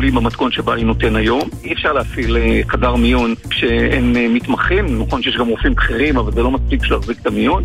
[0.00, 1.48] חולים במתכון שבה היא נותן היום.
[1.64, 6.32] אי אפשר להפעיל אה, חדר מיון כשאין אה, מתמחים, נכון שיש גם רופאים בכירים, אבל
[6.32, 7.62] זה לא מספיק בשביל להחזיק את המיון.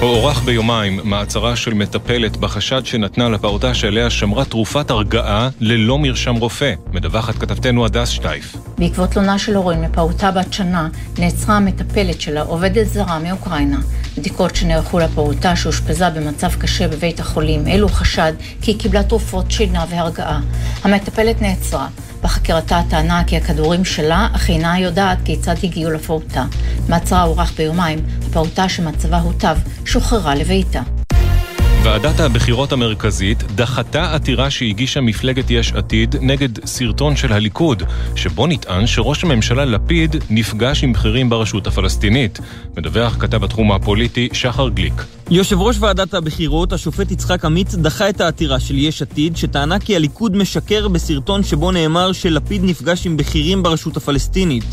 [0.00, 6.72] הוארך ביומיים מעצרה של מטפלת בחשד שנתנה לפעוטה שעליה שמרה תרופת הרגעה ללא מרשם רופא,
[6.92, 8.56] מדווחת כתבתנו הדס שטייף.
[8.82, 10.88] בעקבות תלונה של הורים לפעוטה בת שנה,
[11.18, 13.80] נעצרה המטפלת שלה, עובדת זרה מאוקראינה.
[14.18, 19.84] בדיקות שנערכו לפעוטה שאושפזה במצב קשה בבית החולים, העלו חשד כי היא קיבלה תרופות שינה
[19.88, 20.40] והרגעה.
[20.84, 21.88] המטפלת נעצרה.
[22.22, 26.44] בחקירתה טענה כי הכדורים שלה, אך אינה יודעת כיצד הגיעו לפעוטה.
[26.88, 31.01] מעצרה הוארך ביומיים, הפעוטה שמצבה הוטב שוחררה לביתה.
[31.84, 37.82] ועדת הבחירות המרכזית דחתה עתירה שהגישה מפלגת יש עתיד נגד סרטון של הליכוד,
[38.16, 42.38] שבו נטען שראש הממשלה לפיד נפגש עם בכירים ברשות הפלסטינית.
[42.76, 45.21] מדווח כתב התחום הפוליטי שחר גליק.
[45.30, 49.96] יושב ראש ועדת הבחירות, השופט יצחק עמית, דחה את העתירה של יש עתיד, שטענה כי
[49.96, 54.64] הליכוד משקר בסרטון שבו נאמר שלפיד נפגש עם בכירים ברשות הפלסטינית.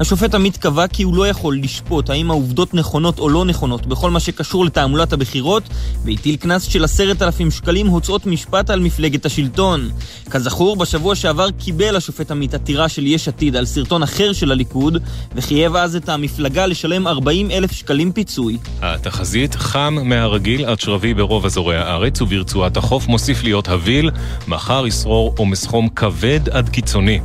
[0.00, 4.10] השופט עמית קבע כי הוא לא יכול לשפוט האם העובדות נכונות או לא נכונות בכל
[4.10, 5.62] מה שקשור לתעמולת הבחירות,
[6.04, 9.90] והטיל קנס של עשרת אלפים שקלים הוצאות משפט על מפלגת השלטון.
[10.30, 15.02] כזכור, בשבוע שעבר קיבל השופט עמית עתירה של יש עתיד על סרטון אחר של הליכוד,
[15.34, 18.58] וחייב אז את המפלגה לשלם 40 אלף שקלים פיצוי.
[18.82, 24.10] התחזית חם מהרגיל עד שרבי ברוב אזורי הארץ, וברצועת החוף מוסיף להיות הביל,
[24.48, 27.20] מחר ישרור עומס חום כבד עד קיצוני.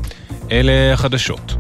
[0.52, 1.53] אלה החדשות.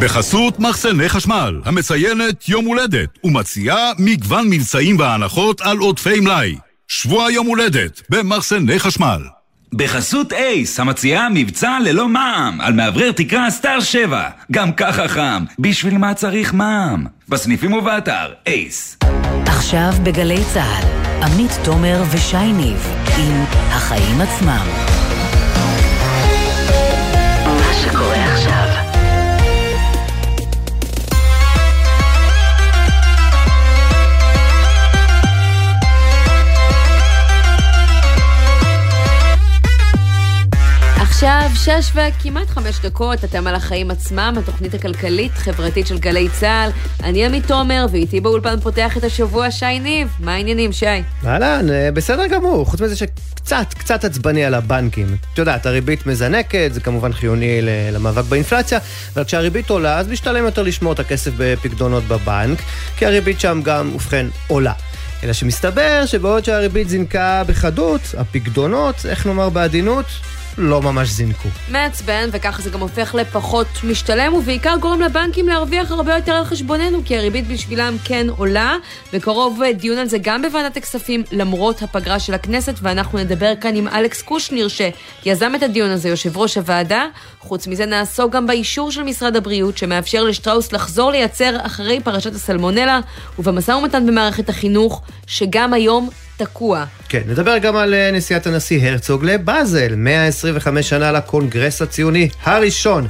[0.00, 6.56] בחסות מחסני חשמל, המציינת יום הולדת, ומציעה מגוון מבצעים והנחות על עודפי מלאי.
[6.88, 9.39] שבוע יום הולדת במחסני חשמל.
[9.74, 14.28] בחסות אייס, המציעה מבצע ללא מע"מ על מאוורר תקרה סטאר 7.
[14.52, 17.06] גם ככה חם, בשביל מה צריך מע"מ?
[17.28, 18.98] בסניפים ובאתר, אייס.
[19.46, 20.84] עכשיו בגלי צה"ל,
[21.22, 24.99] עמית תומר ושי ניב עם החיים עצמם.
[41.64, 46.70] שש וכמעט חמש דקות, אתם על החיים עצמם, התוכנית הכלכלית-חברתית של גלי צה"ל.
[47.02, 50.08] אני עמית תומר, ואיתי באולפן פותח את השבוע שי ניב.
[50.20, 50.86] מה העניינים, שי?
[51.26, 55.16] אהלן, אה, בסדר גמור, חוץ מזה שקצת, קצת עצבני על הבנקים.
[55.32, 57.60] את יודעת, הריבית מזנקת, זה כמובן חיוני
[57.92, 58.78] למאבק באינפלציה,
[59.14, 62.58] אבל כשהריבית עולה, אז משתלם יותר לשמור את הכסף בפקדונות בבנק,
[62.96, 64.72] כי הריבית שם גם, ובכן, עולה.
[65.22, 70.06] אלא שמסתבר שבעוד שהריבית זינקה בחדות, הפקדונות, איך נאמר בעדינות,
[70.60, 71.48] לא ממש זינקו.
[71.68, 77.00] מעצבן, וככה זה גם הופך לפחות משתלם, ובעיקר גורם לבנקים להרוויח הרבה יותר על חשבוננו,
[77.04, 78.76] כי הריבית בשבילם כן עולה.
[79.12, 83.88] בקרוב דיון על זה גם בוועדת הכספים, למרות הפגרה של הכנסת, ואנחנו נדבר כאן עם
[83.88, 87.06] אלכס קושניר, שיזם את הדיון הזה, יושב ראש הוועדה.
[87.40, 93.00] חוץ מזה נעסוק גם באישור של משרד הבריאות, שמאפשר לשטראוס לחזור לייצר אחרי פרשת הסלמונלה,
[93.38, 96.10] ובמשא ומתן במערכת החינוך, שגם היום
[96.44, 96.84] תקוע.
[97.08, 103.06] כן, נדבר גם על אה, נשיאת הנשיא הרצוג לבאזל, 125 שנה לקונגרס הציוני הראשון.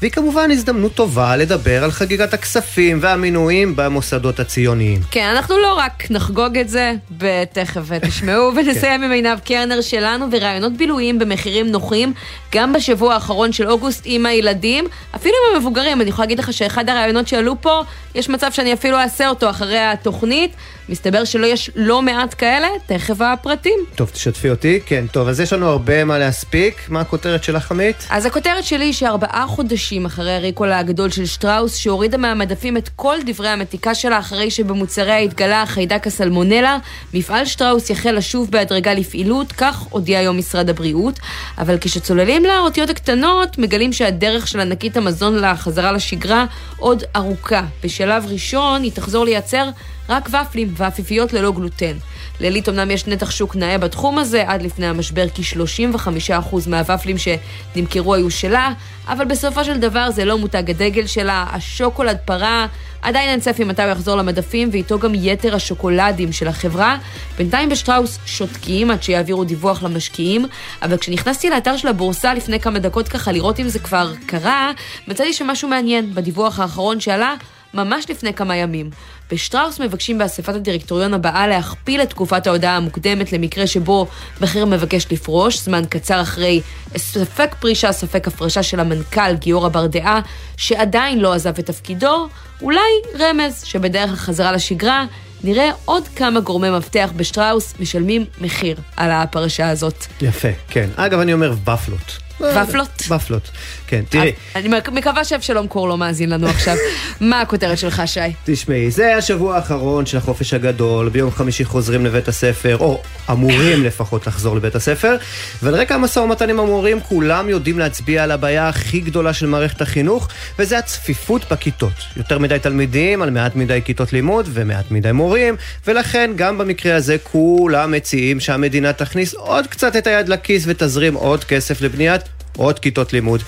[0.00, 5.00] והיא כמובן הזדמנות טובה לדבר על חגיגת הכספים והמינויים במוסדות הציוניים.
[5.10, 10.72] כן, אנחנו לא רק נחגוג את זה, ותכף תשמעו, ונסיים עם עינב קרנר שלנו, ורעיונות
[10.72, 12.12] בילויים במחירים נוחים,
[12.54, 14.84] גם בשבוע האחרון של אוגוסט עם הילדים,
[15.16, 16.00] אפילו עם המבוגרים.
[16.00, 17.82] אני יכולה להגיד לך שאחד הרעיונות שעלו פה,
[18.14, 20.50] יש מצב שאני אפילו אעשה אותו אחרי התוכנית.
[20.90, 23.78] מסתבר שלא יש לא מעט כאלה, תכף הפרטים.
[23.94, 24.80] טוב, תשתפי אותי.
[24.86, 26.80] כן, טוב, אז יש לנו הרבה מה להספיק.
[26.88, 28.06] מה הכותרת שלך, עמית?
[28.10, 33.16] אז הכותרת שלי היא שארבעה חודשים אחרי הריקולה הגדול של שטראוס, שהורידה מהמדפים את כל
[33.26, 36.78] דברי המתיקה שלה אחרי שבמוצריה התגלה החיידק הסלמונלה,
[37.14, 41.20] מפעל שטראוס יחל לשוב בהדרגה לפעילות, כך הודיע היום משרד הבריאות.
[41.58, 46.44] אבל כשצוללים לאותיות הקטנות, מגלים שהדרך של ענקית המזון לחזרה לשגרה
[46.78, 47.62] עוד ארוכה.
[47.84, 49.68] בשלב ראשון היא תחזור לייצר
[50.10, 51.96] רק ופלים ואפיפיות ללא גלוטן.
[52.40, 58.30] ללית אמנם יש נתח שוק נאה בתחום הזה, עד לפני המשבר כ-35% מהוופלים שנמכרו היו
[58.30, 58.72] שלה,
[59.08, 62.66] אבל בסופו של דבר זה לא מותג הדגל שלה, השוקולד פרה,
[63.02, 66.98] עדיין אין צפי מתי הוא יחזור למדפים, ואיתו גם יתר השוקולדים של החברה.
[67.38, 70.46] בינתיים בשטראוס שותקים עד שיעבירו דיווח למשקיעים,
[70.82, 74.72] אבל כשנכנסתי לאתר של הבורסה לפני כמה דקות ככה לראות אם זה כבר קרה,
[75.08, 77.34] מצאתי שמשהו מעניין בדיווח האחרון שעלה
[77.74, 78.90] ממש לפני כמה ימים.
[79.32, 84.06] בשטראוס מבקשים באספת הדירקטוריון הבאה להכפיל את תקופת ההודעה המוקדמת למקרה שבו
[84.40, 86.60] בכיר מבקש לפרוש, זמן קצר אחרי
[86.96, 90.20] ספק פרישה, ספק הפרשה של המנכ"ל גיורא ברדעה,
[90.56, 92.28] שעדיין לא עזב את תפקידו,
[92.62, 95.04] אולי רמז שבדרך החזרה לשגרה
[95.44, 100.06] נראה עוד כמה גורמי מפתח בשטראוס משלמים מחיר על הפרשה הזאת.
[100.20, 100.90] יפה, כן.
[100.96, 102.29] אגב, אני אומר ופלות.
[102.40, 103.02] ופלות?
[103.08, 103.50] ופלות,
[103.86, 104.02] כן.
[104.08, 106.76] תראי, אני מקווה שאבשלום קור לא מאזין לנו עכשיו.
[107.20, 108.20] מה הכותרת שלך, שי?
[108.44, 114.26] תשמעי, זה השבוע האחרון של החופש הגדול, ביום חמישי חוזרים לבית הספר, או אמורים לפחות
[114.26, 115.16] לחזור לבית הספר,
[115.62, 119.82] ועל רקע המשא ומתן עם המורים, כולם יודעים להצביע על הבעיה הכי גדולה של מערכת
[119.82, 120.28] החינוך,
[120.58, 121.92] וזה הצפיפות בכיתות.
[122.16, 127.16] יותר מדי תלמידים על מעט מדי כיתות לימוד ומעט מדי מורים, ולכן גם במקרה הזה
[127.22, 132.22] כולם מציעים שהמדינה תכניס עוד קצת את היד לכיס ותזרים עוד כסף לבניית
[132.60, 133.42] עוד כיתות לימוד.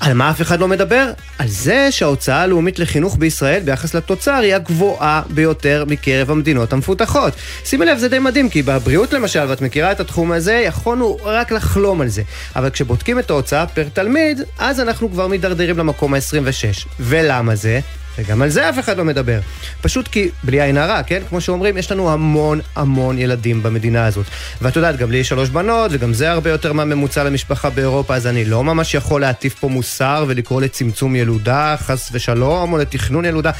[0.00, 1.10] על מה אף אחד לא מדבר?
[1.38, 7.32] על זה שההוצאה הלאומית לחינוך בישראל ביחס לתוצר היא הגבוהה ביותר מקרב המדינות המפותחות.
[7.64, 11.52] שימי לב, זה די מדהים, כי בבריאות למשל, ואת מכירה את התחום הזה, יכולנו רק
[11.52, 12.22] לחלום על זה.
[12.56, 16.86] אבל כשבודקים את ההוצאה פר תלמיד, אז אנחנו כבר מידרדרים למקום ה-26.
[17.00, 17.80] ולמה זה?
[18.18, 19.40] וגם על זה אף אחד לא מדבר.
[19.80, 21.22] פשוט כי, בלי עין הרע, כן?
[21.28, 24.26] כמו שאומרים, יש לנו המון המון ילדים במדינה הזאת.
[24.62, 28.26] ואת יודעת, גם לי יש שלוש בנות, וגם זה הרבה יותר מהממוצע למשפחה באירופה, אז
[28.26, 33.50] אני לא ממש יכול להטיף פה מוסר ולקרוא לצמצום ילודה, חס ושלום, או לתכנון ילודה,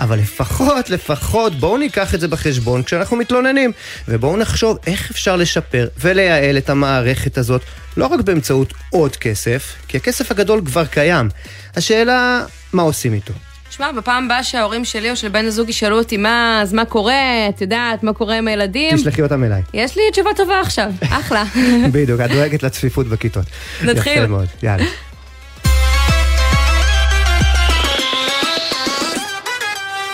[0.00, 3.72] אבל לפחות, לפחות, בואו ניקח את זה בחשבון כשאנחנו מתלוננים,
[4.08, 7.62] ובואו נחשוב איך אפשר לשפר ולייעל את המערכת הזאת.
[7.96, 11.28] לא רק באמצעות עוד כסף, כי הכסף הגדול כבר קיים.
[11.76, 13.34] השאלה, מה עושים איתו?
[13.76, 17.48] שמע, בפעם הבאה שההורים שלי או של בן הזוג ישאלו אותי מה, אז מה קורה,
[17.48, 19.62] את יודעת, מה קורה עם הילדים, תשלחי אותם אליי.
[19.74, 21.44] יש לי תשובה טובה עכשיו, אחלה.
[21.92, 23.44] בדיוק, את דואגת לצפיפות בכיתות.
[23.84, 24.18] נתחיל.
[24.18, 24.84] יפה מאוד, יאללה.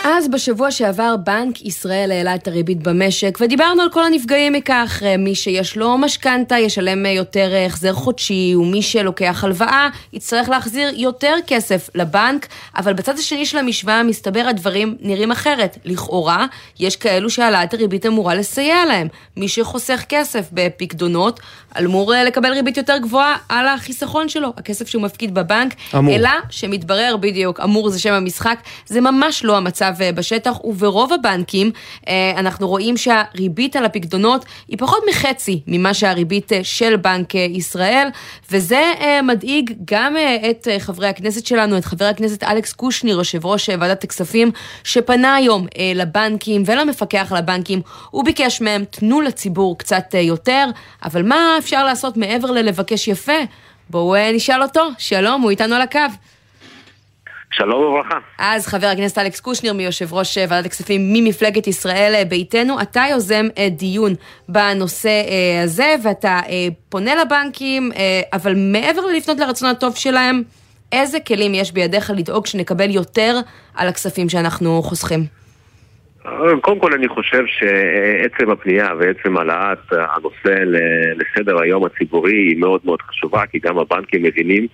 [0.05, 5.35] אז בשבוע שעבר בנק ישראל העלה את הריבית במשק ודיברנו על כל הנפגעים מכך, מי
[5.35, 12.47] שיש לו משכנתה ישלם יותר החזר חודשי ומי שלוקח הלוואה יצטרך להחזיר יותר כסף לבנק,
[12.77, 15.79] אבל בצד השני של המשוואה מסתבר הדברים נראים אחרת.
[15.85, 16.47] לכאורה,
[16.79, 19.09] יש כאלו שהעלאת הריבית אמורה לסייע להם.
[19.37, 21.41] מי שחוסך כסף בפקדונות
[21.79, 26.15] אמור לקבל ריבית יותר גבוהה על החיסכון שלו, הכסף שהוא מפקיד בבנק, אמור.
[26.15, 31.71] אלא שמתברר בדיוק, אמור זה שם המשחק, זה ממש לא המצב אה, בשטח, וברוב הבנקים
[32.09, 38.09] אה, אנחנו רואים שהריבית על הפקדונות היא פחות מחצי ממה שהריבית אה, של בנק ישראל,
[38.51, 38.93] וזה
[39.23, 40.17] מדאיג גם
[40.51, 44.51] את חברי הכנסת שלנו, את חבר הכנסת אלכס קושניר, יושב ראש ועדת הכספים,
[44.85, 50.67] שפנה היום לבנקים ולמפקח על הבנקים, הוא ביקש מהם, תנו לציבור קצת יותר,
[51.05, 53.33] אבל מה אפשר לעשות מעבר ללבקש יפה?
[53.91, 56.01] בואו נשאל אותו, שלום, הוא איתנו על הקו.
[57.53, 58.19] שלום וברכה.
[58.39, 63.03] אז חבר הכנסת אלכס קושניר, מיושב ראש אה, ועדת הכספים ממפלגת ישראל אה, ביתנו, אתה
[63.11, 64.13] יוזם אה, דיון
[64.49, 65.23] בנושא
[65.65, 66.41] הזה, ואתה
[66.89, 67.91] פונה לבנקים,
[68.33, 70.43] אבל מעבר ללפנות לרצון הטוב שלהם,
[70.93, 73.35] איזה כלים יש בידיך לדאוג שנקבל יותר
[73.75, 75.21] על הכספים שאנחנו חוסכים?
[76.61, 80.55] קודם כל אני חושב שעצם הפנייה ועצם העלאת הנושא
[81.17, 84.67] לסדר היום הציבורי היא מאוד מאוד חשובה, כי גם הבנקים מבינים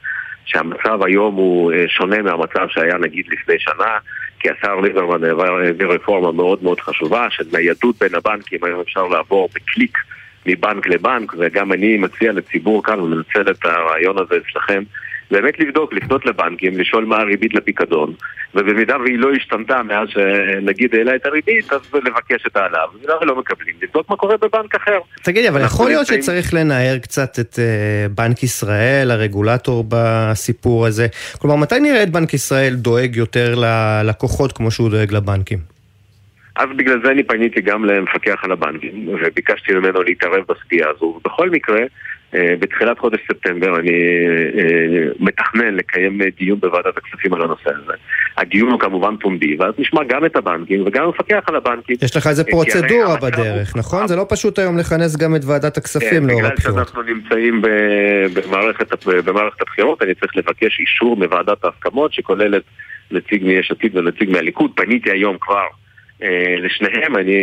[0.47, 3.99] שהמצב היום הוא אה, שונה מהמצב שהיה נגיד לפני שנה,
[4.39, 9.49] כי השר ליברמן העביר רפורמה מאוד מאוד חשובה של ניידות בין הבנקים, היום אפשר לעבור
[9.55, 9.99] בקליק
[10.47, 14.83] מבנק לבנק, וגם אני מציע לציבור כאן ומנצל את הרעיון הזה אצלכם
[15.31, 18.13] באמת לבדוק, לפנות לבנקים, לשאול מה הריבית לפיקדון,
[18.55, 23.37] ובמידה והיא לא השתנתה מאז שנגיד העלה את הריבית, אז לבקש את העלאה, ובמידה ולא
[23.39, 24.99] מקבלים, לבדוק מה קורה בבנק אחר.
[25.23, 31.07] תגידי, אבל יכול להיות נמצאים- שצריך לנער קצת את אה, בנק ישראל, הרגולטור בסיפור הזה.
[31.39, 35.59] כלומר, מתי נראה את בנק ישראל דואג יותר ללקוחות כמו שהוא דואג לבנקים?
[36.57, 41.05] אז בגלל זה אני פניתי גם למפקח על הבנקים, וביקשתי ממנו להתערב בסטייה הזו.
[41.05, 41.81] ובכל מקרה,
[42.61, 43.91] בתחילת חודש ספטמבר אני
[44.59, 44.65] אה,
[45.21, 47.93] מתכנן לקיים דיון בוועדת הכספים על הנושא הזה.
[48.37, 51.97] הדיון הוא כמובן פומבי, ואז נשמע גם את הבנקים וגם המפקח על הבנקים.
[52.03, 54.09] יש לך איזה פרוצדורה בדרך, הוא- נכון?
[54.09, 56.77] זה לא פשוט היום לכנס גם את ועדת הכספים כן, לאור בגלל הבחירות.
[56.77, 57.63] שאנחנו נמצאים
[58.35, 58.93] במערכת,
[59.61, 62.63] הבחירות, אני צריך לבקש אישור מוועדת ההסכמות שכוללת
[63.11, 64.71] נציג מיש עתיד ונציג מהליכוד.
[64.75, 65.67] פניתי היום כבר אה,
[66.59, 67.37] לשניהם, אני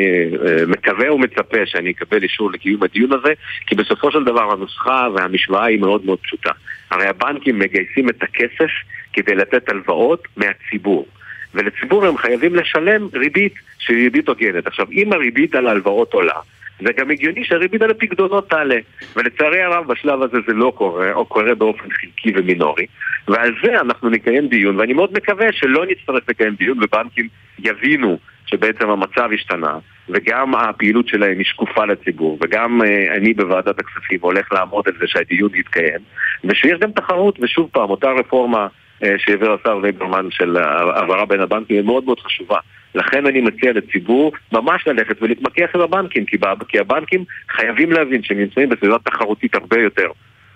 [0.45, 3.33] אה, מקווה ומצפה שאני אקבל אישור לקיום הדיון הזה,
[3.67, 6.51] כי בסופו של דבר הנוסחה והמשוואה היא מאוד מאוד פשוטה.
[6.91, 8.71] הרי הבנקים מגייסים את הכסף
[9.13, 11.07] כדי לתת הלוואות מהציבור.
[11.53, 14.67] ולציבור הם חייבים לשלם ריבית שהיא ריבית הוגנת.
[14.67, 16.39] עכשיו, אם הריבית על ההלוואות עולה,
[16.79, 18.77] זה גם הגיוני שהריבית על הפקדונות תעלה.
[19.15, 22.85] ולצערי הרב בשלב הזה זה לא קורה, או קורה באופן חלקי ומינורי.
[23.27, 27.27] ועל זה אנחנו נקיים דיון, ואני מאוד מקווה שלא נצטרך לקיים דיון ובנקים
[27.59, 28.17] יבינו
[28.53, 29.77] שבעצם המצב השתנה,
[30.09, 35.07] וגם הפעילות שלהם היא שקופה לציבור, וגם אה, אני בוועדת הכספים הולך לעמוד על זה
[35.07, 35.99] שהדיון יתקיים,
[36.43, 38.67] ושיש גם תחרות, ושוב פעם, אותה רפורמה
[39.03, 42.57] אה, שהעביר השר ליברמן של העברה בין הבנקים היא מאוד מאוד חשובה.
[42.95, 46.25] לכן אני מציע לציבור ממש ללכת ולהתמקח עם הבנקים,
[46.67, 50.07] כי, הבנקים חייבים להבין שהם נמצאים בסביבה תחרותית הרבה יותר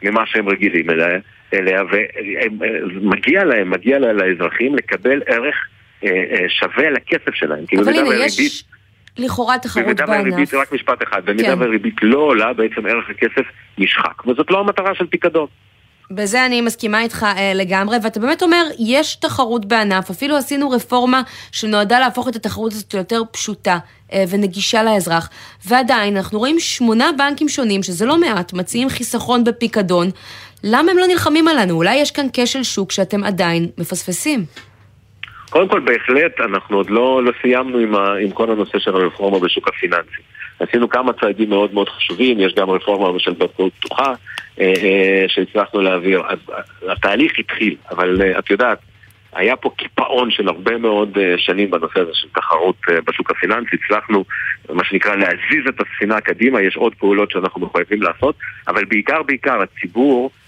[0.04, 1.20] ממה שהם רגילים אליה,
[1.54, 1.84] אליה
[3.02, 5.77] ומגיע להם, מגיע לאזרחים לקבל ערך אה, אה,
[6.48, 7.66] שווה לכסף שלהם.
[7.80, 8.64] אבל הנה, יש
[9.18, 10.00] לכאורה תחרות בענף.
[10.00, 11.62] במידה והריבית, רק משפט אחד, במידה כן.
[11.62, 15.48] והריבית לא עולה, בעצם ערך הכסף נשחק, וזאת לא המטרה של פיקדון.
[16.12, 21.22] בזה אני מסכימה איתך אה, לגמרי, ואתה באמת אומר, יש תחרות בענף, אפילו עשינו רפורמה
[21.52, 23.78] שנועדה להפוך את התחרות הזאת ליותר פשוטה
[24.14, 25.30] אה, ונגישה לאזרח,
[25.66, 30.10] ועדיין אנחנו רואים שמונה בנקים שונים, שזה לא מעט, מציעים חיסכון בפיקדון,
[30.64, 31.76] למה הם לא נלחמים עלינו?
[31.76, 34.46] אולי יש כאן כשל שוק שאתם עדיין מפספסים.
[35.50, 39.40] קודם כל, בהחלט, אנחנו עוד לא, לא סיימנו עם, ה, עם כל הנושא של הרפורמה
[39.40, 40.22] בשוק הפיננסי.
[40.60, 44.14] עשינו כמה צעדים מאוד מאוד חשובים, יש גם רפורמה של בנקאות פתוחה
[44.60, 46.22] אה, אה, שהצלחנו להעביר.
[46.28, 46.40] אז
[46.90, 48.78] התהליך התחיל, אבל אה, את יודעת,
[49.34, 53.76] היה פה קיפאון של הרבה מאוד אה, שנים בנושא הזה של תחרות אה, בשוק הפיננסי.
[53.84, 54.26] הצלחנו,
[54.70, 58.36] מה שנקרא, להזיז את הספינה קדימה, יש עוד פעולות שאנחנו מחויבים לעשות,
[58.68, 60.47] אבל בעיקר בעיקר הציבור אה, אה,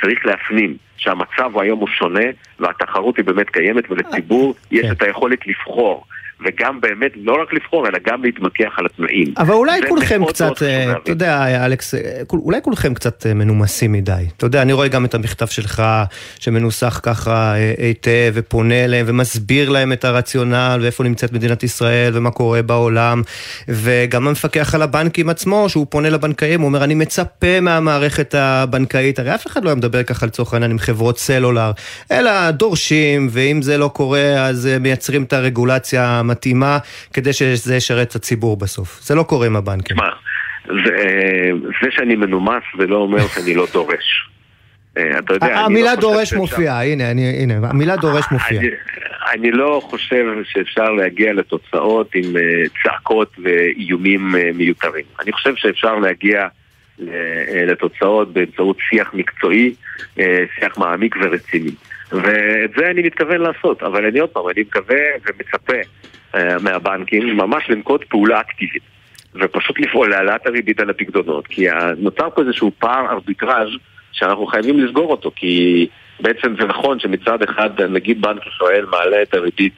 [0.00, 2.24] צריך להפנים שהמצב היום הוא שונה
[2.58, 4.76] והתחרות היא באמת קיימת ולציבור כן.
[4.76, 6.04] יש את היכולת לבחור.
[6.44, 9.34] וגם באמת לא רק לבחור, אלא גם להתמקח על התנאים.
[9.38, 12.00] אבל אולי כולכם קצת, אה, אתה יודע, אלכס, אה,
[12.32, 14.12] אולי כולכם קצת אה, מנומסים מדי.
[14.36, 15.82] אתה יודע, אני רואה גם את המכתב שלך,
[16.38, 22.62] שמנוסח ככה היטב, ופונה אליהם, ומסביר להם את הרציונל, ואיפה נמצאת מדינת ישראל, ומה קורה
[22.62, 23.22] בעולם,
[23.68, 29.34] וגם המפקח על הבנקים עצמו, שהוא פונה לבנקאים, הוא אומר, אני מצפה מהמערכת הבנקאית, הרי
[29.34, 31.70] אף אחד לא היה מדבר ככה לצורך העניין עם חברות סלולר,
[32.10, 36.78] אלא דורשים, ואם זה לא קורה, אז מייצרים את הרגולציה המתאימה
[37.12, 39.00] כדי שזה ישרת את הציבור בסוף.
[39.02, 39.96] זה לא קורה עם הבנקים.
[39.96, 40.08] מה,
[40.66, 40.96] זה,
[41.82, 44.26] זה שאני מנומס ולא אומר שאני לא דורש.
[44.96, 48.60] אה, אתה יודע, המילה לא דורש מופיעה, הנה, אני, הנה, המילה דורש מופיעה.
[48.60, 48.70] אני,
[49.32, 52.42] אני לא חושב שאפשר להגיע לתוצאות עם אה,
[52.82, 55.04] צעקות ואיומים אה, מיותרים.
[55.22, 56.46] אני חושב שאפשר להגיע
[57.66, 59.74] לתוצאות באמצעות שיח מקצועי,
[60.58, 61.70] שיח מעמיק ורציני.
[62.12, 65.76] ואת זה אני מתכוון לעשות, אבל אני עוד פעם, אני מקווה ומצפה
[66.60, 68.82] מהבנקים ממש לנקוט פעולה אקטיבית
[69.34, 71.66] ופשוט לפעול להעלאת הריבית על הפקדונות, כי
[71.98, 73.68] נוצר פה איזשהו פער ארביטראז'
[74.12, 75.86] שאנחנו חייבים לסגור אותו, כי
[76.20, 79.72] בעצם זה נכון שמצד אחד נגיד בנק ישראל מעלה את הריבית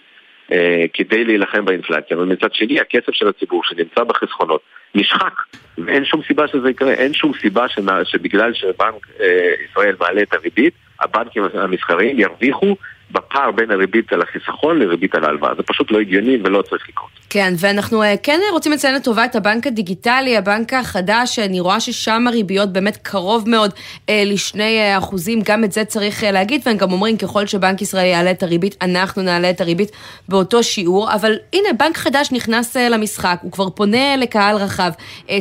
[0.49, 0.53] uh,
[0.93, 4.61] כדי להילחם באינפלציה, אבל מצד שני הכסף של הציבור שנמצא בחסכונות
[4.95, 5.35] נשחק,
[5.79, 7.67] ואין שום סיבה שזה יקרה, אין שום סיבה
[8.05, 9.23] שבגלל שבנק uh,
[9.71, 12.77] ישראל מעלה את הריבית הבנקים המסחריים ירוויחו
[13.11, 15.55] בפער בין הריבית על החיסכון לריבית על ההלוואה.
[15.55, 17.18] זה פשוט לא הגיוני ולא צריך לקרות.
[17.31, 22.25] כן, ואנחנו אה, כן רוצים לציין לטובה את הבנק הדיגיטלי, הבנק החדש, אני רואה ששם
[22.29, 23.75] הריביות באמת קרוב מאוד
[24.09, 28.07] אה, לשני אה, אחוזים, גם את זה צריך להגיד, והם גם אומרים ככל שבנק ישראל
[28.07, 29.91] יעלה את הריבית, אנחנו נעלה את הריבית
[30.29, 34.91] באותו שיעור, אבל הנה, בנק חדש נכנס למשחק, הוא כבר פונה לקהל רחב.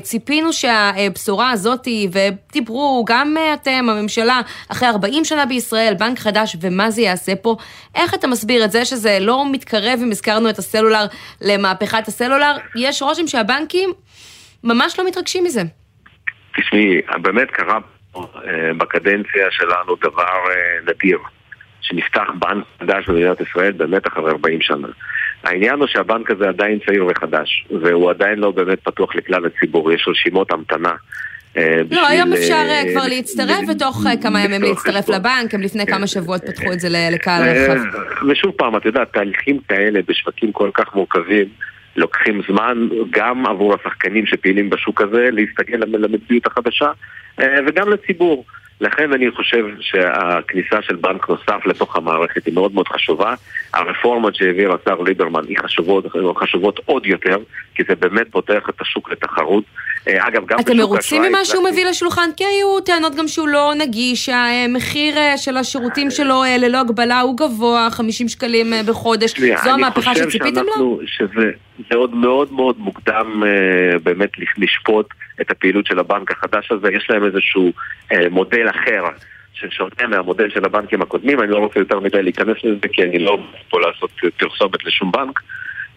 [0.01, 7.01] ציפינו שהבשורה הזאת, ודיברו גם אתם, הממשלה, אחרי 40 שנה בישראל, בנק חדש, ומה זה
[7.01, 7.55] יעשה פה?
[7.95, 11.05] איך אתה מסביר את זה שזה לא מתקרב, אם הזכרנו את הסלולר,
[11.81, 12.55] למהפכת הסלולר?
[12.75, 13.89] יש רושם שהבנקים
[14.63, 15.61] ממש לא מתרגשים מזה.
[16.57, 17.79] תשמעי, באמת קרה
[18.15, 18.21] אה,
[18.77, 21.19] בקדנציה שלנו דבר אה, נדיר,
[21.81, 24.87] שנפתח בנק חדש במדינת ישראל באמת אחרי 40 שנה.
[25.43, 30.07] העניין הוא שהבנק הזה עדיין צעיר וחדש, והוא עדיין לא באמת פתוח לכלל הציבור, יש
[30.07, 30.95] רשימות המתנה
[31.57, 35.85] אה, לא, היום אפשר אה, כבר להצטרף ותוך אה, כמה ימים להצטרף לבנק, הם לפני
[35.85, 37.81] כמה שבועות פתחו את זה לקהל רחב.
[38.29, 41.47] ושוב פעם, את יודעת, תהליכים כאלה בשווקים כל כך מורכבים
[41.95, 46.91] לוקחים זמן גם עבור השחקנים שפעילים בשוק הזה להסתגל למציאות החדשה
[47.37, 48.45] וגם לציבור.
[48.81, 53.33] לכן אני חושב שהכניסה של בנק נוסף לתוך המערכת היא מאוד מאוד חשובה.
[53.73, 56.05] הרפורמות שהעביר השר ליברמן היא חשובות,
[56.37, 57.37] חשובות עוד יותר,
[57.75, 59.63] כי זה באמת פותח את השוק לתחרות.
[60.07, 62.29] אה, אגב, גם אתם מרוצים ממה שהוא מביא לשולחן?
[62.37, 67.19] כי היו טענות גם שהוא לא נגיש, שהמחיר אה, של השירותים שלו אה, ללא הגבלה
[67.19, 69.39] הוא גבוה, 50 שקלים בחודש.
[69.63, 70.99] זו המהפכה שציפיתם לו?
[71.05, 71.51] שזה
[71.95, 73.43] עוד מאוד מאוד מוקדם
[74.03, 75.07] באמת לשפוט
[75.41, 76.87] את הפעילות של הבנק החדש הזה.
[76.91, 77.71] יש להם איזשהו
[78.31, 79.03] מודל אחר.
[79.59, 83.39] ששונה מהמודל של הבנקים הקודמים, אני לא רוצה יותר מדי להיכנס לזה כי אני לא
[83.69, 85.39] פה לעשות פרסומת לשום בנק,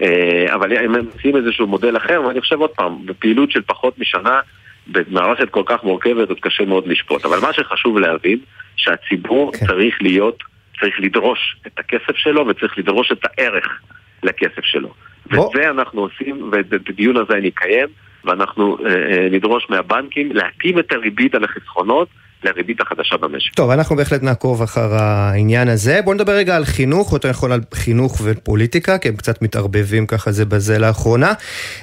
[0.02, 4.40] אה, אבל הם מציעים איזשהו מודל אחר, ואני חושב עוד פעם, בפעילות של פחות משנה,
[4.86, 7.24] במערכת כל כך מורכבת עוד קשה מאוד לשפוט.
[7.24, 8.38] אבל מה שחשוב להבין,
[8.76, 9.66] שהציבור כן.
[9.66, 10.42] צריך להיות,
[10.80, 13.80] צריך לדרוש את הכסף שלו וצריך לדרוש את הערך
[14.22, 14.94] לכסף שלו.
[15.30, 15.48] בוא.
[15.48, 17.88] וזה אנחנו עושים, ואת הדיון הזה אני אקיים,
[18.24, 22.08] ואנחנו אה, אה, נדרוש מהבנקים להתאים את הריבית על החסכונות
[22.44, 23.54] לריבית החדשה במשק.
[23.54, 26.00] טוב, אנחנו בהחלט נעקוב אחר העניין הזה.
[26.04, 30.32] בואו נדבר רגע על חינוך, יותר נכון על חינוך ופוליטיקה, כי הם קצת מתערבבים ככה
[30.32, 31.32] זה בזה לאחרונה.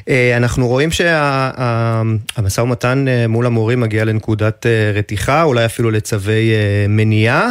[0.09, 6.51] אה, אנחנו רואים שהמשא ומתן מול המורים מגיע לנקודת רתיחה, אולי אפילו לצווי
[6.89, 7.49] מניעה,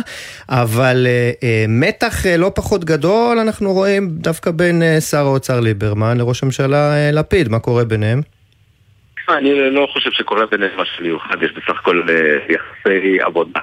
[0.49, 1.07] אבל
[1.69, 7.49] מתח לא פחות גדול אנחנו רואים דווקא בין שר האוצר ליברמן לראש הממשלה לפיד.
[7.49, 8.36] מה קורה ביניהם?
[9.29, 13.61] אני לא חושב שקורה ביניהם משהו מיוחד, יש בסך הכל אה, יחסי עבודה.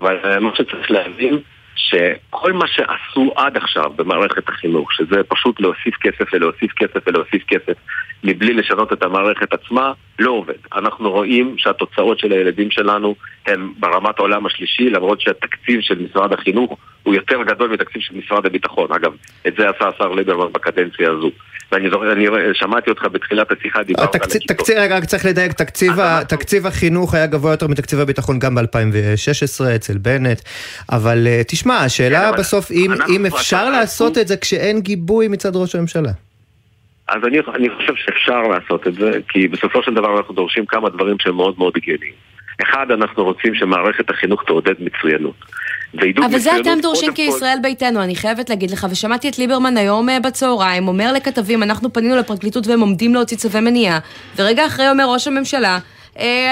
[0.00, 1.38] אבל אה, מה שצריך להבין,
[1.74, 7.76] שכל מה שעשו עד עכשיו במערכת החינוך, שזה פשוט להוסיף כסף ולהוסיף כסף ולהוסיף כסף
[8.24, 10.54] מבלי לשנות את המערכת עצמה, לא עובד.
[10.74, 13.14] אנחנו רואים שהתוצאות של הילדים שלנו
[13.46, 18.46] הן ברמת העולם השלישי, למרות שהתקציב של משרד החינוך הוא יותר גדול מתקציב של משרד
[18.46, 18.92] הביטחון.
[18.92, 19.12] אגב,
[19.46, 21.30] את זה עשה השר ליברמן בקדנציה הזו.
[21.72, 24.70] ואני זוכר, אני שמעתי אותך בתחילת השיחה, דיברת על הכיתות.
[24.76, 26.24] רגע, רק צריך לדייק, תקציב, ה.
[26.24, 30.40] תקציב החינוך היה גבוה יותר מתקציב הביטחון גם ב-2016 אצל בנט,
[30.92, 34.18] אבל אה, תשמע, השאלה כן, בסוף, אם, אם אפשר לעשות.
[34.18, 36.10] את זה כשאין גיבוי מצד ראש הממשלה.
[37.08, 40.88] אז אני, אני חושב שאפשר לעשות את זה, כי בסופו של דבר אנחנו דורשים כמה
[40.88, 42.12] דברים שהם מאוד מאוד הגיוניים.
[42.62, 45.34] אחד, אנחנו רוצים שמערכת החינוך תעודד מצוינות.
[46.26, 50.20] אבל זה אתם דורשים כישראל ביתנו, אני חייבת להגיד לך, ושמעתי את ליברמן היום אה,
[50.20, 53.98] בצהריים, אומר לכתבים, אנחנו פנינו לפרקליטות והם עומדים להוציא צווי מניעה,
[54.36, 55.78] ורגע אחרי אומר ראש הממשלה,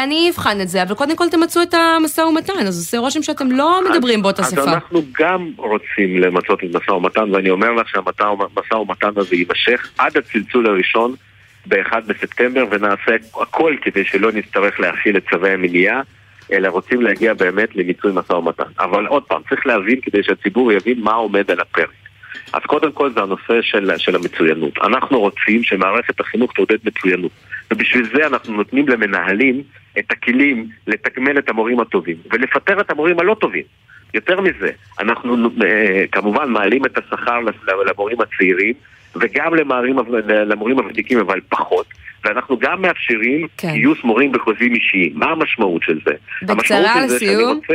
[0.04, 3.50] אני אבחן את זה, אבל קודם כל תמצו את המשא ומתן, אז עושה רושם שאתם
[3.52, 4.60] לא מדברים באותה שפה.
[4.60, 9.90] אז אנחנו גם רוצים למצות את משא ומתן, ואני אומר לך שהמשא ומתן הזה יימשך
[9.98, 11.14] עד הצלצול הראשון
[11.66, 16.00] ב-1 בספטמבר, ונעשה הכל כדי שלא נצטרך להכיל את צווי המניעה.
[16.52, 18.64] אלא רוצים להגיע באמת למיצוי משא ומתן.
[18.78, 21.90] אבל עוד פעם, צריך להבין כדי שהציבור יבין מה עומד על הפרק.
[22.52, 24.78] אז קודם כל זה הנושא של, של המצוינות.
[24.78, 27.32] אנחנו רוצים שמערכת החינוך תעודד מצוינות.
[27.70, 29.62] ובשביל זה אנחנו נותנים למנהלים
[29.98, 33.62] את הכלים לתגמל את המורים הטובים ולפטר את המורים הלא טובים.
[34.14, 34.70] יותר מזה,
[35.00, 37.40] אנחנו אה, כמובן מעלים את השכר
[37.86, 38.74] למורים הצעירים
[39.16, 39.96] וגם למורים,
[40.26, 41.86] למורים הוותיקים אבל פחות
[42.24, 43.72] ואנחנו גם מאפשרים כן.
[43.72, 45.12] גיוס מורים בחוזים אישיים.
[45.14, 46.12] מה המשמעות של זה?
[46.42, 47.56] בקצרה לסיום.
[47.56, 47.74] רוצה...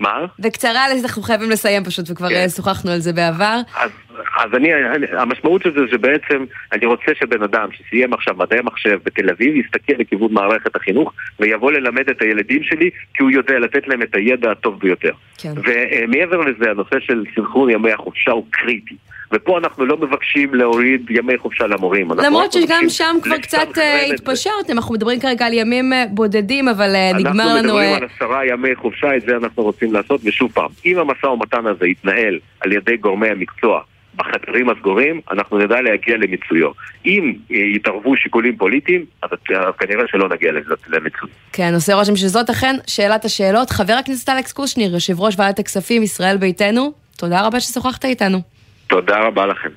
[0.00, 0.26] מה?
[0.38, 2.48] בקצרה, אנחנו חייבים לסיים פשוט, וכבר כן.
[2.48, 3.60] שוחחנו על זה בעבר.
[3.76, 3.90] אז,
[4.36, 8.98] אז אני, אני, המשמעות של זה שבעצם אני רוצה שבן אדם שסיים עכשיו מדעי מחשב
[9.04, 13.88] בתל אביב יסתכל לכיוון מערכת החינוך ויבוא ללמד את הילדים שלי כי הוא יודע לתת
[13.88, 15.12] להם את הידע הטוב ביותר.
[15.38, 15.52] כן.
[15.56, 18.96] ומעבר לזה, הנושא של סנכרון ימי החופשה הוא קריטי.
[19.32, 22.10] ופה אנחנו לא מבקשים להוריד ימי חופשה למורים.
[22.10, 26.94] למרות שגם שם כבר קצת אה, התפשרתם, אנחנו מדברים כרגע על ימים אה, בודדים, אבל
[26.94, 27.50] אה, נגמר לנו...
[27.50, 31.26] אנחנו מדברים על עשרה ימי חופשה, את זה אנחנו רוצים לעשות, ושוב פעם, אם המשא
[31.26, 33.80] ומתן הזה יתנהל על ידי גורמי המקצוע
[34.16, 36.70] בחדרים הסגורים, אנחנו נדע להגיע למיצויו.
[37.06, 39.30] אם יתערבו שיקולים פוליטיים, אז
[39.78, 40.52] כנראה שלא נגיע
[40.88, 41.30] למיצוי.
[41.52, 43.70] כן, עושה רושם שזאת אכן שאלת השאלות.
[43.70, 48.55] חבר הכנסת אלכס קושניר, יושב ראש ועדת הכספים, ישראל ביתנו, תודה רבה ששוחחת איתנו.
[49.00, 49.68] תודה רבה לכם.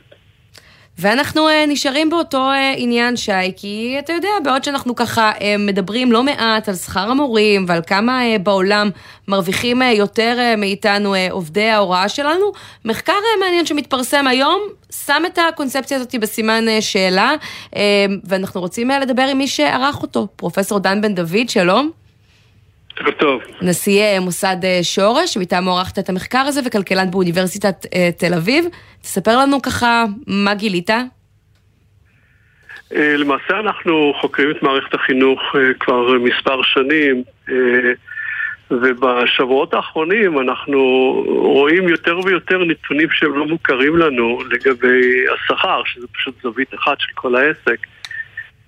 [0.98, 6.12] ואנחנו uh, נשארים באותו uh, עניין, שי, כי אתה יודע, בעוד שאנחנו ככה uh, מדברים
[6.12, 8.90] לא מעט על שכר המורים ועל כמה בעולם
[9.28, 12.52] מרוויחים יותר מאיתנו עובדי ההוראה שלנו,
[12.86, 14.62] מחקר מעניין שמתפרסם היום
[15.06, 17.32] שם את הקונספציה הזאת בסימן שאלה,
[18.24, 21.92] ואנחנו רוצים לדבר עם מי שערך אותו, פרופסור דן בן דוד, שלום.
[23.00, 23.42] ערב טוב.
[23.62, 28.66] נשיא אה, מוסד אה, שורש, שמטעמו ערכת את המחקר הזה, וכלכלן באוניברסיטת אה, תל אביב.
[29.02, 30.90] תספר לנו ככה מה גילית.
[32.92, 35.40] למעשה אנחנו חוקרים את מערכת החינוך
[35.80, 37.24] כבר מספר שנים,
[38.72, 40.80] ובשבועות האחרונים אנחנו
[41.28, 47.12] רואים יותר ויותר נתונים שהם לא מוכרים לנו לגבי השכר, שזה פשוט זווית אחת של
[47.16, 47.78] כל העסק.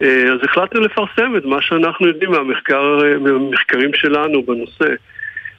[0.01, 4.85] אה, אז החלטנו לפרסם את מה שאנחנו יודעים מהמחקר, מהמחקרים שלנו בנושא.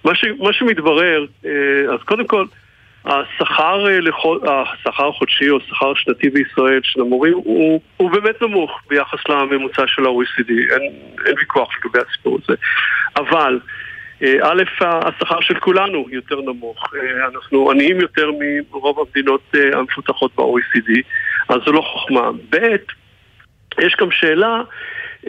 [0.05, 1.51] מה, ש, מה שמתברר, אה,
[1.95, 2.45] אז קודם כל,
[3.05, 9.19] השכר, אה, השכר החודשי או השכר השנתי בישראל של המורים הוא, הוא באמת נמוך ביחס
[9.29, 10.93] לממוצע של ה-OECD, אין,
[11.27, 12.55] אין ויכוח לגבי הסיפור הזה.
[13.17, 13.61] אבל,
[14.43, 16.95] א', השכר של כולנו יותר נמוך.
[17.29, 18.31] אנחנו עניים יותר
[18.73, 21.03] מרוב המדינות המפותחות ב-OECD,
[21.49, 22.31] אז זו לא חוכמה.
[22.51, 22.77] ב',
[23.79, 24.61] יש גם שאלה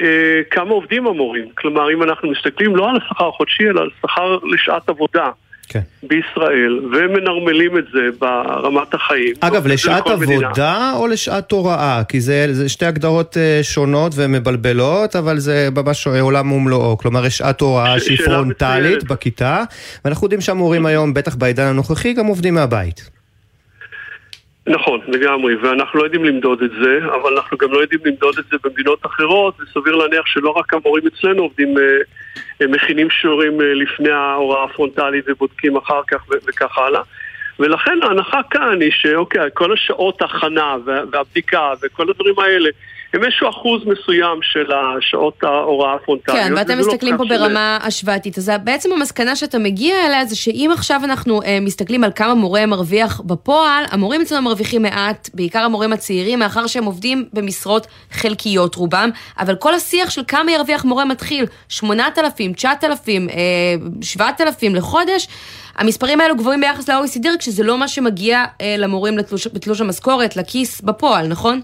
[0.01, 1.45] אה, כמה עובדים המורים.
[1.57, 5.29] כלומר, אם אנחנו מסתכלים לא על השכר החודשי, אלא על שכר לשעת עבודה.
[5.67, 5.79] כן.
[6.03, 9.33] בישראל, ומנרמלים את זה ברמת החיים.
[9.39, 10.93] אגב, לשעת עבודה מדינה.
[10.95, 12.01] או לשעת הוראה?
[12.09, 16.97] כי זה, זה שתי הגדרות אה, שונות ומבלבלות, אבל זה ממש עולם ומלואו.
[16.97, 19.63] כלומר, יש שעת הוראה שהיא פרונטלית בכיתה,
[20.05, 23.12] ואנחנו יודעים שהמורים היום, בטח בעידן הנוכחי, גם עובדים מהבית.
[24.67, 28.45] נכון, לגמרי, ואנחנו לא יודעים למדוד את זה, אבל אנחנו גם לא יודעים למדוד את
[28.51, 34.63] זה במדינות אחרות, וסביר להניח שלא רק המורים אצלנו עובדים, אה, מכינים שיעורים לפני ההוראה
[34.63, 37.01] הפרונטלית ובודקים אחר כך וכך הלאה.
[37.59, 40.75] ולכן ההנחה כאן היא שאוקיי, כל השעות ההכנה
[41.11, 42.69] והבדיקה וכל הדברים האלה
[43.13, 46.39] הם איזשהו אחוז מסוים של השעות ההוראה הפרונטליות.
[46.39, 47.87] כן, ואתם לא מסתכלים לא פה ברמה של...
[47.87, 48.37] השוואתית.
[48.37, 52.65] אז בעצם המסקנה שאתה מגיע אליה זה שאם עכשיו אנחנו אה, מסתכלים על כמה מורה
[52.65, 59.09] מרוויח בפועל, המורים אצלנו מרוויחים מעט, בעיקר המורים הצעירים, מאחר שהם עובדים במשרות חלקיות רובם,
[59.39, 63.35] אבל כל השיח של כמה ירוויח מורה מתחיל, 8,000, 9,000, אה,
[64.01, 65.27] 7,000 לחודש,
[65.75, 70.81] המספרים האלו גבוהים ביחס ל-OECD, כשזה לא מה שמגיע אה, למורים לתלוש, בתלוש המשכורת, לכיס,
[70.81, 71.61] בפועל, נכון?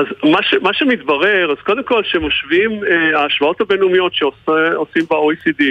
[0.00, 5.62] אז מה, ש, מה שמתברר, אז קודם כל שמשווים אה, ההשוואות הבינלאומיות שעושים ב-OECD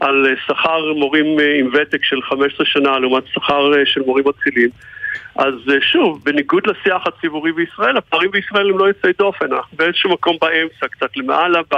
[0.00, 4.24] על אה, שכר מורים אה, עם ותק של 15 שנה לעומת שכר אה, של מורים
[4.28, 4.70] מתחילים,
[5.36, 10.36] אז שוב, בניגוד לשיח הציבורי בישראל, הפערים בישראל הם לא יוצאי דופן, אנחנו באיזשהו מקום
[10.40, 11.76] באמצע, קצת למעלה, ב...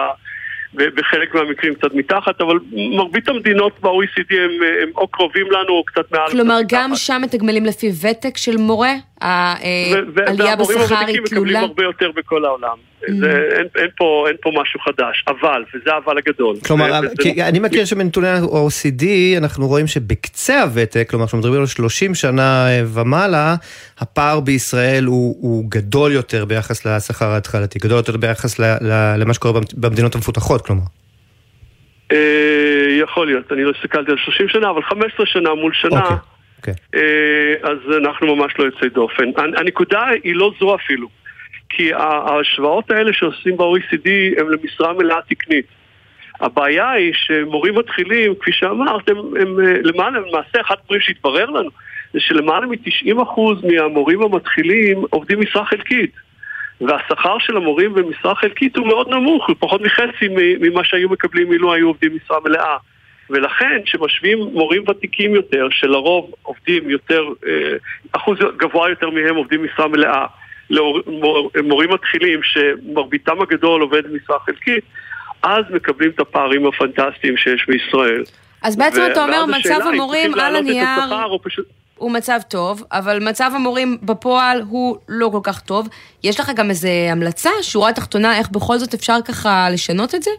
[0.75, 4.51] בחלק מהמקרים קצת מתחת, אבל מרבית המדינות ב-OECD הם,
[4.83, 6.31] הם או קרובים לנו או קצת מעל.
[6.31, 7.03] כלומר, גם מתחת.
[7.03, 8.93] שם מתגמלים לפי ותק של מורה?
[9.23, 10.45] העלייה בשכר היא תלולה?
[10.45, 12.77] והמורים הוותיקים מקבלים הרבה יותר בכל העולם.
[13.03, 13.13] Mm.
[13.21, 16.57] זה, אין, אין, פה, אין פה משהו חדש, אבל, וזה האבל הגדול.
[16.67, 19.05] כלומר, כי אני מכיר שבנתוני ה-OECD
[19.39, 23.55] אנחנו רואים שבקצה הוותק, כלומר, אנחנו מדברים על 30 שנה ומעלה,
[23.99, 29.35] הפער בישראל הוא, הוא גדול יותר ביחס לשכר ההתחלתי, גדול יותר ביחס ל, ל, למה
[29.35, 30.83] שקורה במדינות המפותחות, כלומר.
[32.13, 36.09] אה, יכול להיות, אני לא הסתכלתי על 30 שנה, אבל 15 שנה מול שנה.
[36.09, 36.32] Okay.
[36.63, 36.75] אוקיי.
[36.95, 39.31] אה, אז אנחנו ממש לא יוצאי דופן.
[39.37, 41.09] הנקודה היא לא זו אפילו.
[41.69, 45.67] כי ההשוואות האלה שעושים ב-OECD הם למשרה מלאה תקנית.
[46.41, 51.71] הבעיה היא שמורים מתחילים, כפי שאמרת, הם, הם למעלה, למעשה אחד הדברים שהתברר לנו
[52.13, 53.41] זה שלמעלה מ-90%
[53.73, 56.11] מהמורים המתחילים עובדים משרה חלקית.
[56.81, 60.29] והשכר של המורים במשרה חלקית הוא מאוד נמוך, הוא פחות מחצי
[60.61, 62.77] ממה שהיו מקבלים אילו היו עובדים משרה מלאה.
[63.33, 67.77] ולכן כשמשווים מורים ותיקים יותר, שלרוב עובדים יותר, אה,
[68.13, 70.27] אחוז גבוה יותר מהם עובדים משרה מלאה,
[71.55, 74.85] למורים מתחילים שמרביתם הגדול עובד במשרה חלקית,
[75.43, 78.25] אז מקבלים את הפערים הפנטסטיים שיש בישראל.
[78.63, 80.87] אז בעצם אתה אומר, מצב המורים על הנייר...
[81.97, 85.89] הוא מצב טוב, אבל מצב המורים בפועל הוא לא כל כך טוב.
[86.25, 90.31] יש לך גם איזה המלצה, שורה תחתונה, איך בכל זאת אפשר ככה לשנות את זה?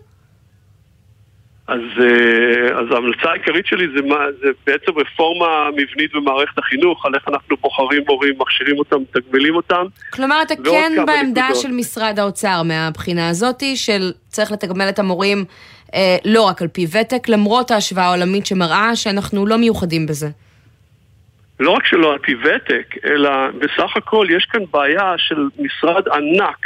[1.67, 7.15] אז, אה, אז ההמלצה העיקרית שלי זה, מה, זה בעצם רפורמה מבנית במערכת החינוך, על
[7.15, 9.85] איך אנחנו בוחרים מורים, מכשירים אותם, מתגמלים אותם.
[10.13, 11.61] כלומר, אתה כן בעמדה נקודות.
[11.61, 15.45] של משרד האוצר מהבחינה הזאתי, של צריך לתגמל את המורים
[15.93, 20.27] אה, לא רק על פי ותק, למרות ההשוואה העולמית שמראה שאנחנו לא מיוחדים בזה.
[21.59, 26.57] לא רק שלא על פי ותק, אלא בסך הכל יש כאן בעיה של משרד ענק.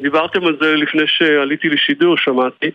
[0.00, 2.70] דיברתם על זה לפני שעליתי לשידור, שמעתי.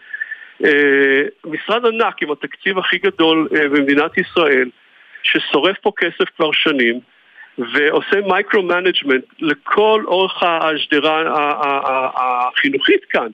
[0.66, 4.70] אה, משרד ענק עם התקציב הכי גדול אה, במדינת ישראל,
[5.24, 7.00] ששורף פה כסף כבר שנים,
[7.58, 11.24] ועושה micro-management לכל אורך השדרה
[12.16, 13.28] החינוכית כאן.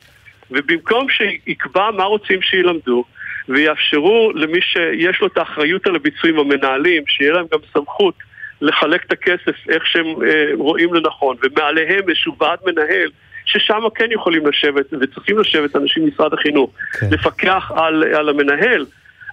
[0.52, 3.04] ובמקום שיקבע מה רוצים שילמדו,
[3.50, 8.16] ויאפשרו למי שיש לו את האחריות על הביצועים, המנהלים, שיהיה להם גם סמכות
[8.62, 13.10] לחלק את הכסף איך שהם אה, רואים לנכון, ומעליהם איזשהו ועד מנהל
[13.47, 17.07] ששם כן יכולים לשבת וצריכים לשבת אנשים ממשרד החינוך, כן.
[17.12, 18.86] לפקח על, על המנהל.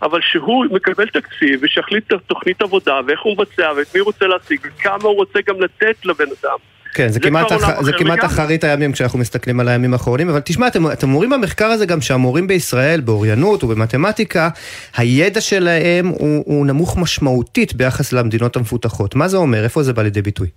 [0.03, 4.27] אבל שהוא מקבל תקציב ושיחליט את תוכנית עבודה ואיך הוא מבצע ואת מי הוא רוצה
[4.27, 6.59] להשיג וכמה הוא רוצה גם לתת לבן אדם.
[6.95, 10.41] כן, זה, זה כמעט, אח, זה כמעט אחרית הימים כשאנחנו מסתכלים על הימים האחרונים, אבל
[10.41, 14.49] תשמע, אתם, אתם אומרים במחקר הזה גם שהמורים בישראל, באוריינות ובמתמטיקה,
[14.97, 19.15] הידע שלהם הוא, הוא נמוך משמעותית ביחס למדינות המפותחות.
[19.15, 19.65] מה זה אומר?
[19.65, 20.49] איפה זה בא לידי ביטוי?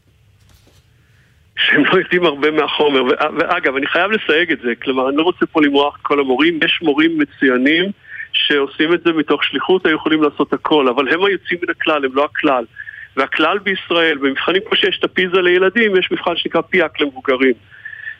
[1.57, 3.03] שהם לא יודעים הרבה מהחומר.
[3.39, 6.79] ואגב, אני חייב לסייג את זה, כלומר, אני לא רוצה פה למרוח כל המורים, יש
[6.81, 7.91] מורים מצוינים
[8.33, 12.11] שעושים את זה מתוך שליחות, היו יכולים לעשות הכל, אבל הם היוצאים מן הכלל, הם
[12.13, 12.65] לא הכלל.
[13.17, 17.53] והכלל בישראל, במבחנים כמו שיש את הפיזה לילדים, יש מבחן שנקרא פיאק למבוגרים.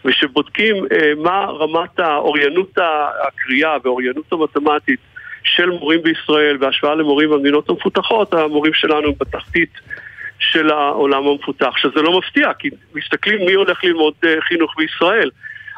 [0.06, 2.78] ושבודקים אה, מה רמת האוריינות
[3.28, 5.00] הקריאה והאוריינות המתמטית
[5.44, 9.80] של מורים בישראל בהשוואה למורים במדינות המפותחות, המורים שלנו בתחתית
[10.40, 15.30] של העולם המפותח, שזה לא מפתיע, כי מסתכלים מי הולך ללמוד אה, חינוך בישראל.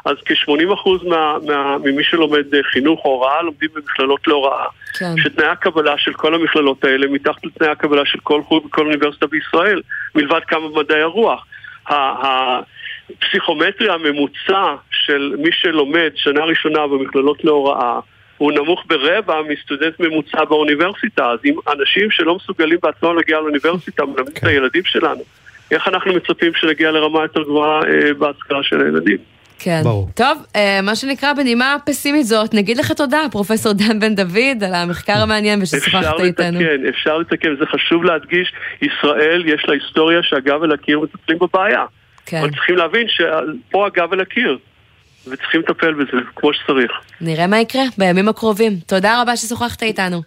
[0.04, 4.66] אז כ-80% מה, מה, ממי שלומד אה, חינוך או הוראה לומדים במכללות להוראה.
[4.98, 5.14] כן.
[5.16, 9.80] שתנאי הקבלה של כל המכללות האלה מתחת לתנאי הקבלה של כל חוג וכל אוניברסיטה בישראל,
[10.14, 11.46] מלבד כמה מדעי הרוח.
[13.10, 18.00] הפסיכומטרי הממוצע של מי שלומד שנה ראשונה במכללות להוראה
[18.40, 21.30] הוא נמוך ברבע מסטודנט ממוצע באוניברסיטה.
[21.30, 24.46] אז אם אנשים שלא מסוגלים בעצמם להגיע לאוניברסיטה מלמדים את כן.
[24.46, 25.20] הילדים שלנו,
[25.70, 29.16] איך אנחנו מצפים שנגיע לרמה יותר גבוהה אה, בהשכלה של הילדים.
[29.58, 29.80] כן.
[29.84, 30.08] ברור.
[30.14, 34.74] טוב, אה, מה שנקרא בנימה פסימית זאת, נגיד לך תודה, פרופסור דן בן דוד, על
[34.74, 36.58] המחקר המעניין וששוחחת איתנו.
[36.58, 41.38] אפשר לתקן, אפשר לתקן, זה חשוב להדגיש, ישראל יש לה היסטוריה שהגב אל הקיר מטפלים
[41.38, 41.84] בבעיה.
[42.26, 42.38] כן.
[42.40, 44.58] אבל צריכים להבין שפה הגב אל הקיר.
[45.26, 46.90] וצריכים לטפל בזה כמו שצריך.
[47.20, 48.72] נראה מה יקרה בימים הקרובים.
[48.86, 50.22] תודה רבה ששוחחת איתנו.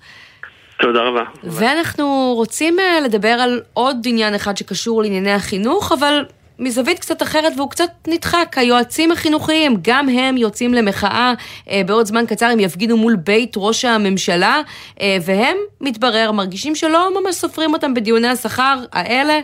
[0.79, 1.23] תודה רבה.
[1.43, 6.25] ואנחנו רוצים אה, לדבר על עוד עניין אחד שקשור לענייני החינוך, אבל
[6.59, 8.55] מזווית קצת אחרת והוא קצת נדחק.
[8.57, 11.33] היועצים החינוכיים, גם הם יוצאים למחאה.
[11.69, 14.61] אה, בעוד זמן קצר הם יפגינו מול בית ראש הממשלה,
[15.01, 19.39] אה, והם, מתברר, מרגישים שלא ממש סופרים אותם בדיוני השכר האלה,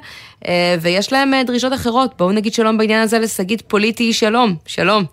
[0.82, 2.12] ויש להם דרישות אחרות.
[2.18, 4.56] בואו נגיד שלום בעניין הזה לשגית פוליטי שלום.
[4.66, 5.04] שלום.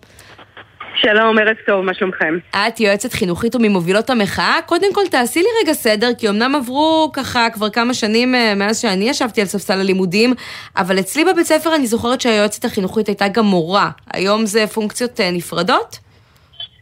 [0.99, 2.39] שלום, ערב טוב, מה שלומכם?
[2.51, 4.55] את יועצת חינוכית וממובילות המחאה.
[4.67, 8.81] קודם כל תעשי לי רגע סדר, כי אמנם עברו ככה כבר כמה שנים אה, מאז
[8.81, 10.35] שאני ישבתי על ספסל הלימודים,
[10.77, 13.91] אבל אצלי בבית ספר אני זוכרת שהיועצת החינוכית הייתה גם מורה.
[14.15, 15.99] היום זה פונקציות אה, נפרדות?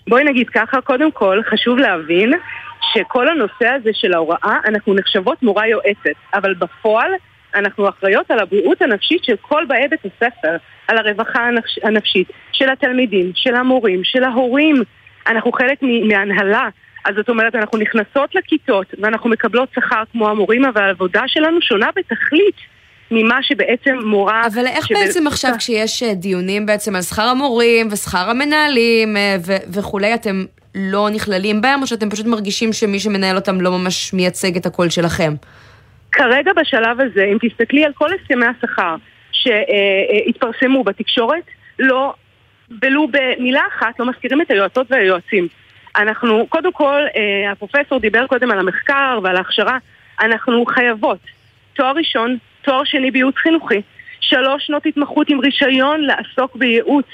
[0.09, 2.33] בואי נגיד ככה, קודם כל חשוב להבין
[2.93, 7.11] שכל הנושא הזה של ההוראה, אנחנו נחשבות מורה יועצת, אבל בפועל
[7.55, 10.57] אנחנו אחראיות על הבריאות הנפשית של כל באי בית הספר.
[10.89, 11.49] על הרווחה
[11.83, 14.83] הנפשית של התלמידים, של המורים, של ההורים.
[15.27, 16.69] אנחנו חלק מהנהלה.
[17.05, 21.89] אז זאת אומרת, אנחנו נכנסות לכיתות ואנחנו מקבלות שכר כמו המורים, אבל העבודה שלנו שונה
[21.97, 22.75] בתכלית.
[23.11, 24.47] ממה שבעצם מורה...
[24.47, 24.95] אבל איך שב...
[24.95, 30.45] בעצם עכשיו כשיש אה, דיונים בעצם על שכר המורים ושכר המנהלים אה, ו- וכולי, אתם
[30.75, 34.89] לא נכללים בהם, או שאתם פשוט מרגישים שמי שמנהל אותם לא ממש מייצג את הקול
[34.91, 35.35] שלכם?
[36.15, 38.97] כרגע בשלב הזה, אם תסתכלי על כל הסכמי השכר
[39.33, 41.45] שהתפרסמו בתקשורת,
[41.79, 42.15] לא,
[42.83, 45.49] ולו במילה אחת, לא מזכירים את היועצות והיועצים.
[45.97, 49.79] אנחנו, קודם כל, אה, הפרופסור דיבר קודם על המחקר ועל ההכשרה,
[50.21, 51.19] אנחנו חייבות
[51.75, 53.83] תואר ראשון, תואר שני בייעוץ חינוכי,
[54.21, 57.07] שלוש שנות התמחות עם רישיון לעסוק בייעוץ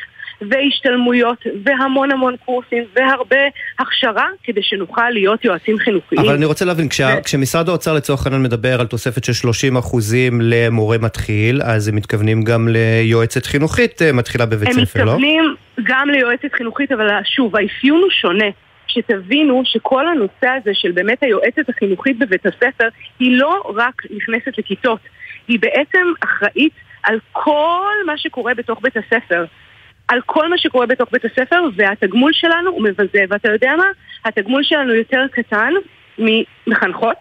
[0.51, 3.37] והשתלמויות והמון המון קורסים והרבה
[3.79, 6.21] הכשרה כדי שנוכל להיות יועצים חינוכיים.
[6.21, 7.25] אבל אני רוצה להבין, כשה, ו...
[7.25, 12.43] כשמשרד האוצר לצורך העניין מדבר על תוספת של 30 אחוזים למורה מתחיל, אז הם מתכוונים
[12.43, 15.11] גם ליועצת חינוכית אה, מתחילה בבית ספר, לא?
[15.11, 18.47] הם מתכוונים גם ליועצת חינוכית, אבל שוב, האפיון הוא שונה.
[18.93, 25.01] שתבינו שכל הנושא הזה של באמת היועצת החינוכית בבית הספר היא לא רק נכנסת לכיתות,
[25.49, 26.73] היא בעצם אחראית
[27.03, 29.45] על כל מה שקורה בתוך בית הספר.
[30.11, 33.25] על כל מה שקורה בתוך בית הספר, והתגמול שלנו הוא מבזה.
[33.29, 33.87] ואתה יודע מה?
[34.25, 35.73] התגמול שלנו יותר קטן
[36.19, 37.17] ממחנכות,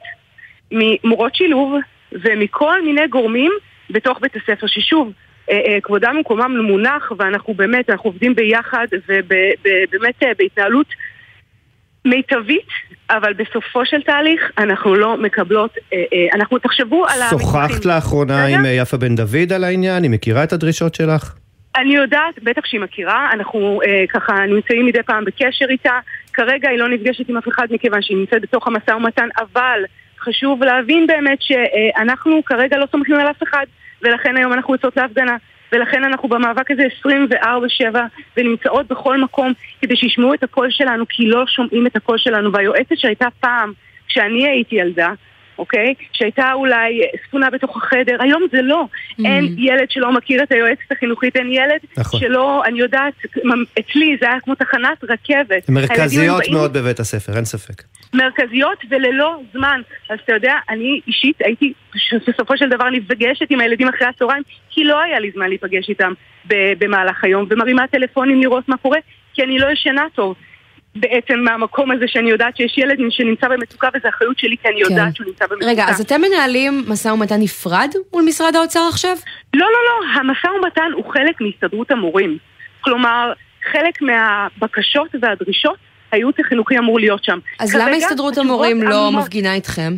[0.71, 1.73] ממורות שילוב
[2.11, 3.51] ומכל מיני גורמים
[3.89, 5.11] בתוך בית הספר, ששוב,
[5.49, 10.87] אה, אה, כבודם ומקומם מונח, ואנחנו באמת, אנחנו עובדים ביחד ובאמת אה, בהתנהלות
[12.05, 12.67] מיטבית,
[13.09, 15.75] אבל בסופו של תהליך אנחנו לא מקבלות,
[16.33, 17.39] אנחנו תחשבו על המתמחים.
[17.39, 20.03] שוחחת לאחרונה עם יפה בן דוד על העניין?
[20.03, 21.33] היא מכירה את הדרישות שלך?
[21.75, 25.99] אני יודעת, בטח שהיא מכירה, אנחנו אה, ככה נמצאים מדי פעם בקשר איתה.
[26.33, 29.83] כרגע היא לא נפגשת עם אף אחד מכיוון שהיא נמצאת בתוך המשא ומתן, אבל
[30.19, 33.65] חשוב להבין באמת שאנחנו כרגע לא סומכים על אף אחד,
[34.01, 35.37] ולכן היום אנחנו יוצאות להפגנה.
[35.71, 37.95] ולכן אנחנו במאבק הזה 24-7
[38.37, 42.97] ונמצאות בכל מקום כדי שישמעו את הקול שלנו כי לא שומעים את הקול שלנו והיועצת
[42.97, 43.73] שהייתה פעם
[44.07, 45.11] כשאני הייתי ילדה
[45.59, 45.93] אוקיי?
[46.13, 48.85] שהייתה אולי ספונה בתוך החדר, היום זה לא.
[48.85, 49.25] Mm.
[49.25, 52.19] אין ילד שלא מכיר את היועצת החינוכית, אין ילד נכון.
[52.19, 53.13] שלא, אני יודעת,
[53.79, 55.69] אצלי זה היה כמו תחנת רכבת.
[55.69, 56.83] מרכזיות מאוד באים...
[56.83, 57.83] בבית הספר, אין ספק.
[58.13, 59.81] מרכזיות וללא זמן.
[60.09, 61.73] אז אתה יודע, אני אישית הייתי
[62.27, 66.13] בסופו של דבר נפגשת עם הילדים אחרי הצהריים, כי לא היה לי זמן להיפגש איתם
[66.45, 68.99] במהלך היום, ומרימה טלפונים לראות מה קורה,
[69.33, 70.35] כי אני לא ישנה טוב.
[70.99, 74.91] בעצם מהמקום הזה שאני יודעת שיש ילד שנמצא במצוקה וזו אחריות שלי כי אני כן.
[74.91, 75.65] יודעת שהוא נמצא במצוקה.
[75.71, 79.15] רגע, אז אתם מנהלים משא ומתן נפרד מול משרד האוצר עכשיו?
[79.53, 82.37] לא, לא, לא, המשא ומתן הוא חלק מהסתדרות המורים.
[82.81, 83.33] כלומר,
[83.71, 85.77] חלק מהבקשות והדרישות,
[86.11, 87.39] הייעוץ החינוכי אמור להיות שם.
[87.59, 89.21] אז למה הסתדרות המורים לא אמור...
[89.21, 89.93] מפגינה איתכם?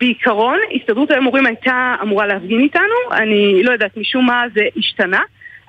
[0.00, 5.20] בעיקרון, הסתדרות המורים הייתה אמורה להפגין איתנו, אני לא יודעת, משום מה זה השתנה.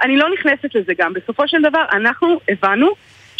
[0.03, 1.13] אני לא נכנסת לזה גם.
[1.13, 2.89] בסופו של דבר, אנחנו הבנו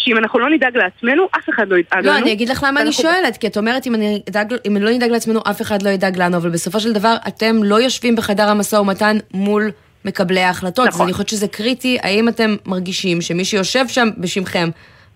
[0.04, 2.12] שאם אנחנו לא נדאג לעצמנו, אף אחד לא ידאג לא, לנו.
[2.12, 4.90] לא, אני אגיד לך למה אני שואלת, כי את אומרת, אם, אני אדאג, אם לא
[4.90, 8.48] נדאג לעצמנו, אף אחד לא ידאג לנו, אבל בסופו של דבר, אתם לא יושבים בחדר
[8.48, 9.70] המשא ומתן מול
[10.04, 10.88] מקבלי ההחלטות.
[10.88, 11.00] נכון.
[11.00, 14.68] אז אני חושבת שזה קריטי, האם אתם מרגישים שמי שיושב שם בשמכם,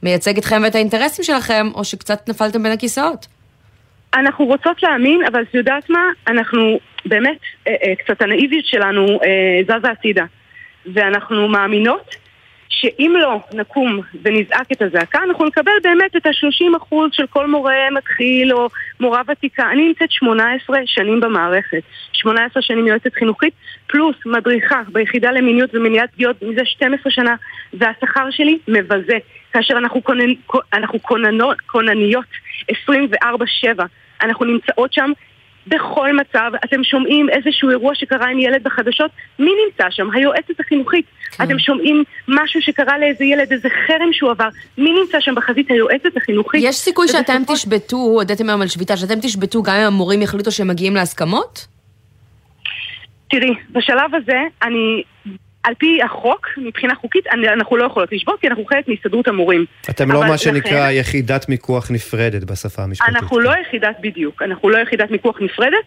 [0.02, 3.26] מייצג אתכם ואת האינטרסים שלכם, או שקצת נפלתם בין הכיסאות?
[4.14, 6.02] אנחנו רוצות להאמין, אבל את יודעת מה?
[6.28, 10.24] אנחנו, באמת, אה, אה, קצת הנאיביות שלנו אה, זזה הצידה.
[10.94, 12.14] ואנחנו מאמינות
[12.80, 18.52] שאם לא נקום ונזעק את הזעקה, אנחנו נקבל באמת את ה-30% של כל מורה מתחיל
[18.52, 18.68] או
[19.00, 19.70] מורה ותיקה.
[19.72, 21.82] אני נמצאת 18 שנים במערכת,
[22.12, 23.54] 18 שנים יועצת חינוכית,
[23.86, 27.34] פלוס מדריכה ביחידה למיניות ומניעת פגיעות מזה 12 שנה,
[27.72, 29.18] והשכר שלי מבזה.
[29.52, 30.00] כאשר אנחנו,
[30.72, 30.98] אנחנו
[31.66, 32.26] כונניות
[32.70, 32.74] 24-7,
[34.22, 35.10] אנחנו נמצאות שם
[35.66, 40.10] בכל מצב, אתם שומעים איזשהו אירוע שקרה עם ילד בחדשות, מי נמצא שם?
[40.10, 41.06] היועצת החינוכית.
[41.30, 41.44] כן.
[41.44, 44.48] אתם שומעים משהו שקרה לאיזה ילד, איזה חרם שהוא עבר,
[44.78, 45.70] מי נמצא שם בחזית?
[45.70, 46.60] היועצת החינוכית.
[46.64, 50.68] יש סיכוי שאתם תשבתו, הודיתם היום על שביתה, שאתם תשבתו גם אם המורים יחליטו שהם
[50.68, 51.66] מגיעים להסכמות?
[53.30, 55.02] תראי, בשלב הזה אני
[55.64, 59.64] על פי החוק, מבחינה חוקית, אנחנו לא יכולות לשבות, כי אנחנו חלק מהסתדרות המורים.
[59.90, 63.16] אתם לא מה שנקרא לכן, יחידת מיקוח נפרדת בשפה המשפטית.
[63.16, 65.84] אנחנו לא יחידת בדיוק, אנחנו לא יחידת מיקוח נפרדת,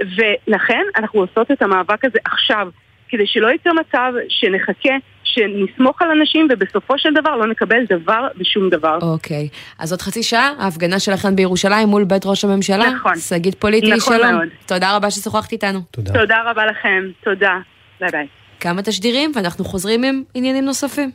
[0.00, 2.68] ולכן אנחנו עושות את המאבק הזה עכשיו,
[3.08, 8.70] כדי שלא ייצא מצב שנחכה, שנסמוך על אנשים, ובסופו של דבר לא נקבל דבר ושום
[8.70, 8.98] דבר.
[9.02, 12.90] אוקיי, אז עוד חצי שעה, ההפגנה שלכם בירושלים מול בית ראש הממשלה.
[12.90, 13.16] נכון.
[13.16, 14.32] שגית פוליטי, נכון שלום.
[14.32, 14.48] מאוד.
[14.66, 15.80] תודה רבה ששוחחת איתנו.
[15.90, 16.12] תודה.
[16.12, 17.58] תודה רבה לכם, תודה.
[18.00, 18.39] ביי ביי.
[18.60, 21.10] כמה תשדירים, ואנחנו חוזרים עם עניינים נוספים.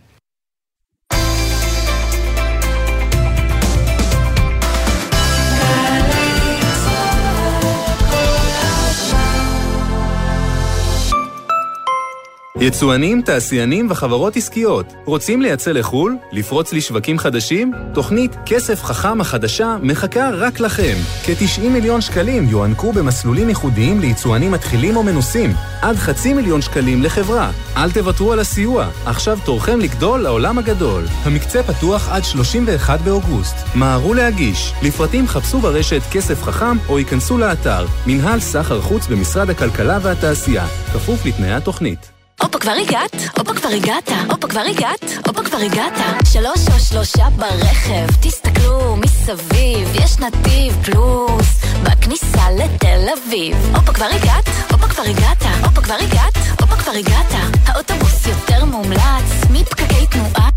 [12.59, 16.17] יצואנים, תעשיינים וחברות עסקיות, רוצים לייצא לחו"ל?
[16.31, 17.71] לפרוץ לשווקים חדשים?
[17.93, 20.95] תוכנית כסף חכם החדשה מחכה רק לכם.
[21.23, 25.53] כ-90 מיליון שקלים יוענקו במסלולים ייחודיים ליצואנים מתחילים או מנוסים.
[25.81, 27.51] עד חצי מיליון שקלים לחברה.
[27.77, 31.03] אל תוותרו על הסיוע, עכשיו תורכם לגדול לעולם הגדול.
[31.23, 33.55] המקצה פתוח עד 31 באוגוסט.
[33.75, 34.73] מהרו להגיש.
[34.83, 41.25] לפרטים חפשו ברשת כסף חכם או ייכנסו לאתר מנהל סחר חוץ במשרד הכלכלה והתעשייה, כפוף
[41.25, 42.14] לתנאי התוכנית.
[42.41, 45.93] הופה כבר הגעת, הופה כבר הגעת, הופה כבר הגעת, הופה כבר הגעת.
[46.33, 53.75] שלוש או שלושה ברכב, תסתכלו מסביב, יש נתיב פלוס, בכניסה לתל אביב.
[53.75, 57.31] הופה כבר הגעת, הופה כבר הגעת, הופה כבר הגעת, הופה כבר הגעת.
[57.65, 60.49] האוטובוס יותר מומלץ, מפקקי תנועה,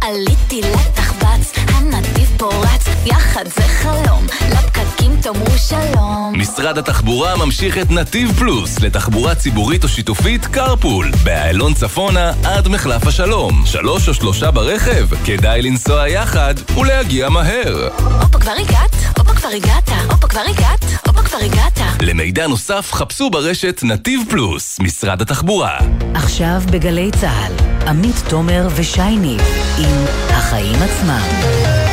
[0.00, 6.32] עליתי לתחבץ, הנתיב פורץ, יחד זה חלום, לפקקים תאמרו שלום.
[6.36, 11.10] משרד התחבורה ממשיך את נתיב פלוס לתחבורה ציבורית או שיתופית קרפול.
[11.24, 13.62] באיילון צפונה עד מחלף השלום.
[13.66, 17.88] שלוש או שלושה ברכב, כדאי לנסוע יחד ולהגיע מהר.
[18.20, 18.94] הופה כבר הגעת,
[19.30, 21.78] הופה כבר הגעת, הופה כבר הגעת, הופה כבר הגעת.
[22.00, 25.78] למידע נוסף חפשו ברשת נתיב פלוס, משרד התחבורה.
[26.14, 27.52] עכשיו בגלי צה"ל,
[27.88, 29.36] עמית תומר ושייני
[29.78, 31.89] עם החיים עצמם.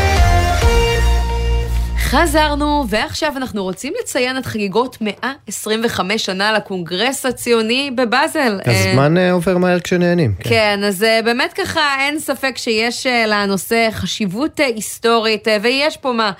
[2.09, 8.59] חזרנו, ועכשיו אנחנו רוצים לציין את חגיגות 125 שנה לקונגרס הציוני בבאזל.
[8.65, 10.33] הזמן אה, עובר מהר כשנהנים.
[10.39, 10.49] כן.
[10.49, 16.31] כן, אז אה, באמת ככה אין ספק שיש אה, לנושא חשיבות היסטורית, ויש פה מה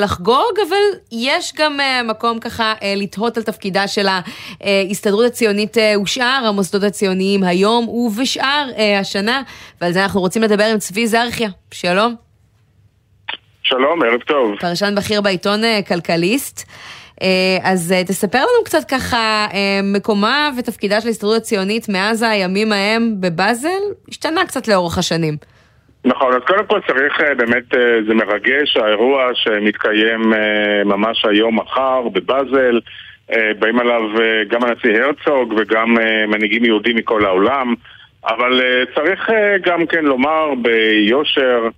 [0.00, 4.06] לחגוג, אבל יש גם מקום ככה לתהות על תפקידה של
[4.60, 8.70] ההסתדרות הציונית ושאר המוסדות הציוניים היום ובשאר
[9.00, 9.42] השנה,
[9.80, 11.48] ועל זה אנחנו רוצים לדבר עם צבי זרחיה.
[11.70, 12.31] שלום.
[13.72, 14.54] שלום, ערב טוב.
[14.60, 16.70] פרשן בכיר בעיתון אה, כלכליסט.
[17.22, 17.28] אה,
[17.62, 19.46] אז אה, תספר לנו קצת ככה,
[19.82, 25.34] מקומה ותפקידה של ההסתדרות הציונית מאז הימים ההם בבאזל, השתנה קצת לאורך השנים.
[26.04, 27.64] נכון, אז קודם כל צריך באמת,
[28.06, 30.32] זה מרגש, האירוע שמתקיים
[30.84, 32.80] ממש היום מחר בבאזל,
[33.58, 34.02] באים עליו
[34.48, 35.96] גם הנשיא הרצוג וגם
[36.28, 37.74] מנהיגים יהודים מכל העולם,
[38.26, 38.60] אבל
[38.94, 39.30] צריך
[39.64, 41.68] גם כן לומר ביושר,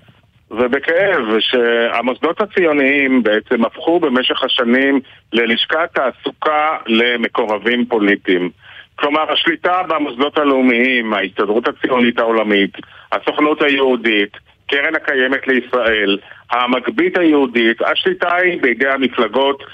[0.50, 5.00] ובכאב שהמוסדות הציוניים בעצם הפכו במשך השנים
[5.32, 8.50] ללשכת תעסוקה למקורבים פוליטיים.
[8.96, 12.76] כלומר, השליטה במוסדות הלאומיים, ההסתדרות הציונית העולמית,
[13.12, 16.18] הסוכנות היהודית, קרן הקיימת לישראל,
[16.50, 19.64] המגבית היהודית, השליטה היא בידי המפלגות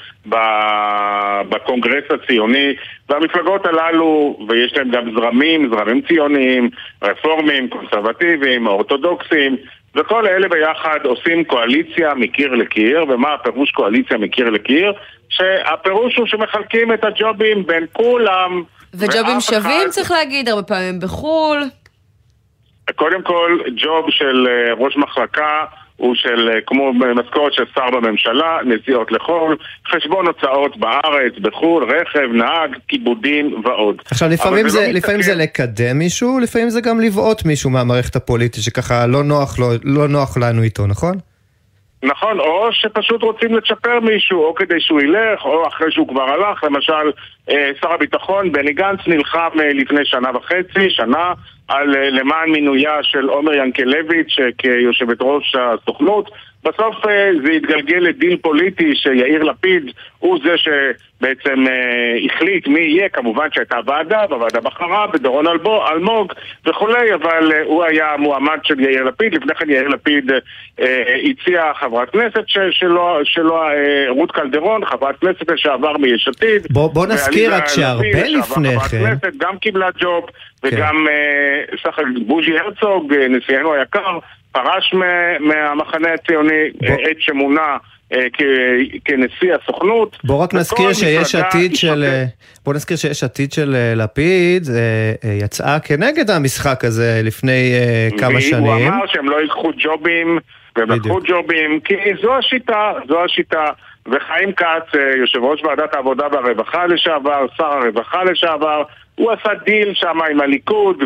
[1.49, 2.75] בקונגרס הציוני,
[3.09, 6.71] והמפלגות הללו, ויש להם גם זרמים, זרמים ציוניים,
[7.03, 9.57] רפורמים, קונסרבטיביים, אורתודוקסים,
[9.95, 14.93] וכל אלה ביחד עושים קואליציה מקיר לקיר, ומה הפירוש קואליציה מקיר לקיר?
[15.29, 18.63] שהפירוש הוא שמחלקים את הג'ובים בין כולם.
[18.95, 19.89] וג'ובים שווים אחד...
[19.91, 21.65] צריך להגיד, הרבה פעמים בחו"ל.
[22.95, 25.65] קודם כל, ג'וב של אה, ראש מחלקה
[26.01, 29.57] הוא של אה, כמו משכורת של שר בממשלה, נסיעות לחו"ל,
[29.93, 33.97] חשבון הוצאות בארץ, בחו"ל, רכב, נהג, כיבודים ועוד.
[34.11, 38.17] עכשיו לפעמים זה, זה, לא לפעמים זה לקדם מישהו, לפעמים זה גם לבעוט מישהו מהמערכת
[38.17, 41.15] הפוליטית שככה לא נוח, לא, לא נוח לנו איתו, נכון?
[42.03, 46.65] נכון, או שפשוט רוצים לצ'פר מישהו, או כדי שהוא ילך, או אחרי שהוא כבר הלך,
[46.65, 47.11] למשל
[47.51, 51.33] אה, שר הביטחון בני גנץ נלחם אה, לפני שנה וחצי, שנה,
[51.69, 56.31] על, אה, למען מינויה של עומר ינקלביץ' כיושבת ראש הסוכנות.
[56.65, 59.83] בסוף אה, זה התגלגל לדיל פוליטי שיאיר לפיד
[60.19, 66.33] הוא זה שבעצם אה, החליט מי יהיה, כמובן שהייתה ועדה, והוועדה בחרה בדורון אלבו, אלמוג
[66.67, 70.31] וכולי, אבל אה, הוא היה המועמד של יאיר לפיד, לפני כן יאיר לפיד
[71.31, 73.61] הציע חברת כנסת שלו, שלו
[74.09, 76.67] רות קלדרון, חברת כנסת לשעבר מיש עתיד.
[76.71, 79.05] בוא, בוא נזכיר רק שהרבה לפני כן...
[79.05, 80.25] כנסת, גם קיבלה ג'וב,
[80.65, 81.77] וגם כן.
[81.83, 84.19] סך בוז'י הרצוג, נשיאנו היקר,
[84.53, 84.95] פרש
[85.41, 87.77] מהמחנה הציוני, עת שמונה
[88.13, 88.27] אה,
[89.05, 90.17] כנשיא הסוכנות.
[90.25, 92.05] בוא רק נזכיר שיש עתיד של...
[92.07, 92.25] אה,
[92.65, 94.63] בוא נזכיר שיש עתיד של אה, לפיד
[95.43, 97.73] יצאה כנגד המשחק הזה לפני
[98.19, 98.63] כמה שנים.
[98.63, 100.39] והוא אמר שהם לא ייקחו ג'ובים,
[100.77, 103.65] והם לקחו ג'ובים, כי זו השיטה, זו השיטה.
[104.07, 108.83] וחיים כץ, יושב ראש ועדת העבודה והרווחה לשעבר, שר הרווחה לשעבר,
[109.15, 111.03] הוא עשה דיל שם עם הליכוד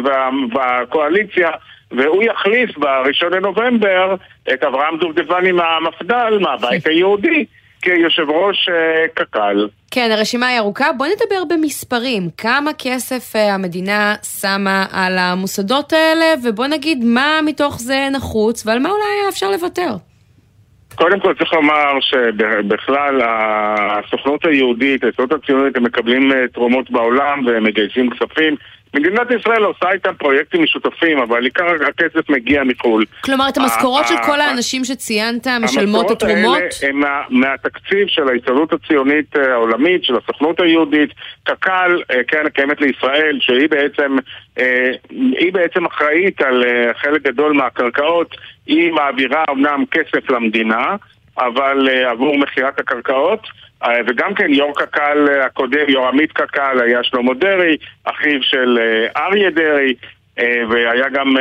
[0.54, 1.50] והקואליציה.
[1.90, 4.14] והוא יחליף בראשון לנובמבר
[4.52, 7.44] את אברהם דובדבני מהמפד"ל, מהבית היהודי,
[7.82, 9.68] כיושב ראש אה, קק"ל.
[9.90, 10.92] כן, הרשימה היא ארוכה.
[10.92, 12.22] בוא נדבר במספרים.
[12.38, 18.78] כמה כסף אה, המדינה שמה על המוסדות האלה, ובוא נגיד מה מתוך זה נחוץ ועל
[18.78, 19.90] מה אולי היה אפשר לוותר.
[20.94, 27.64] קודם כל צריך לומר שבכלל הסוכנות היהודית, הסוכנות הציונית, הם מקבלים אה, תרומות בעולם והם
[27.64, 28.56] מגייסים כספים.
[28.94, 33.04] מדינת ישראל עושה איתם פרויקטים משותפים, אבל עיקר הכסף מגיע מחו"ל.
[33.24, 36.58] כלומר, את המשכורות של כל האנשים שציינת משלמות את התרומות?
[36.62, 41.10] המשכורות האלה הם מהתקציב של ההסתדרות הציונית אה, העולמית, של הסוכנות היהודית,
[41.44, 44.16] קק"ל, אה, קרן הקיימת לישראל, שהיא בעצם,
[44.58, 46.64] אה, היא בעצם אחראית על
[47.02, 48.36] חלק גדול מהקרקעות,
[48.66, 50.96] היא מעבירה אמנם כסף למדינה,
[51.38, 53.40] אבל עבור מכירת הקרקעות.
[53.82, 59.22] אה, וגם כן יו"ר קק"ל הקודם, יו"ר עמית קק"ל, היה שלמה דרעי, אחיו של אה,
[59.22, 59.94] אריה דרעי,
[60.38, 61.36] אה, והיה גם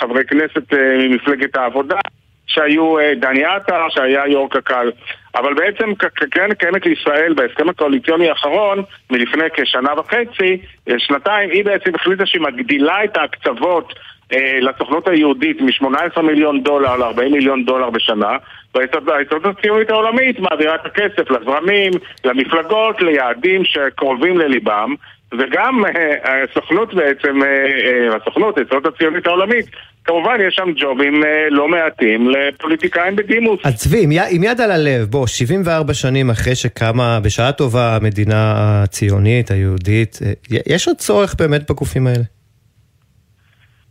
[0.00, 1.98] חברי כנסת ממפלגת העבודה
[2.46, 4.90] שהיו דני עטר, שהיה יו"ר קק"ל.
[5.34, 5.94] אבל בעצם
[6.30, 10.58] קרן קיימת לישראל בהסכם הקואליציוני האחרון, מלפני כשנה וחצי,
[10.98, 14.15] שנתיים, היא בעצם החליטה שהיא מגדילה את ההקצבות אה,
[14.60, 18.36] לסוכנות היהודית מ-18 מיליון דולר ל-40 מיליון דולר בשנה
[18.74, 21.92] וההסתדרות הציונית העולמית מעבירה את הכסף לזרמים,
[22.24, 24.94] למפלגות, ליעדים שקרובים לליבם
[25.32, 29.66] וגם אה, הסוכנות בעצם, אה, הסוכנות, ההסתדרות הציונית העולמית
[30.04, 33.60] כמובן יש שם ג'ובים לא מעטים לפוליטיקאים בדימוס.
[33.64, 38.54] אז צבי, עם, עם יד על הלב, בוא, 74 שנים אחרי שקמה בשעה טובה המדינה
[38.82, 40.18] הציונית, היהודית,
[40.66, 42.35] יש עוד צורך באמת בגופים האלה?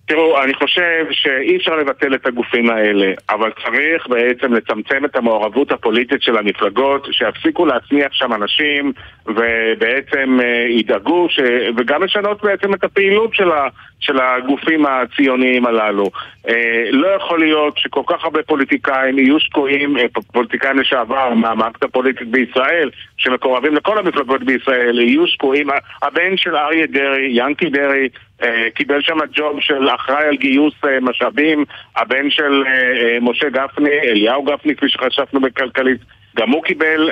[0.08, 5.72] תראו, אני חושב שאי אפשר לבטל את הגופים האלה, אבל צריך בעצם לצמצם את המעורבות
[5.72, 8.94] הפוליטית של המפלגות, שיפסיקו להצניח שם אנשים
[9.26, 11.40] ובעצם אה, ידאגו, ש...
[11.78, 13.68] וגם לשנות בעצם את הפעילות של, ה...
[14.06, 16.10] של הגופים הציוניים הללו.
[16.48, 20.04] אה, לא יכול להיות שכל כך הרבה פוליטיקאים יהיו שקועים, אה,
[20.34, 25.68] פוליטיקאים לשעבר מהמערכת הפוליטית בישראל, שמקורבים לכל המפלגות בישראל, יהיו שקועים.
[26.02, 28.10] הבן של אריה דרעי, ינקי דרעי,
[28.44, 34.00] אה, קיבל שם ג'וב של אחראי על גיוס אה, משאבים, הבן של אה, משה גפני,
[34.04, 36.02] אליהו גפני, כפי שחשבנו בכלכלית,
[36.38, 37.10] גם הוא קיבל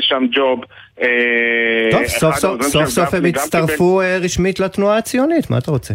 [0.00, 0.60] שם ג'וב.
[1.90, 4.00] טוב, סוף סוף, הם הצטרפו.
[4.20, 5.94] רשמית לתנועה הציונית, מה אתה רוצה?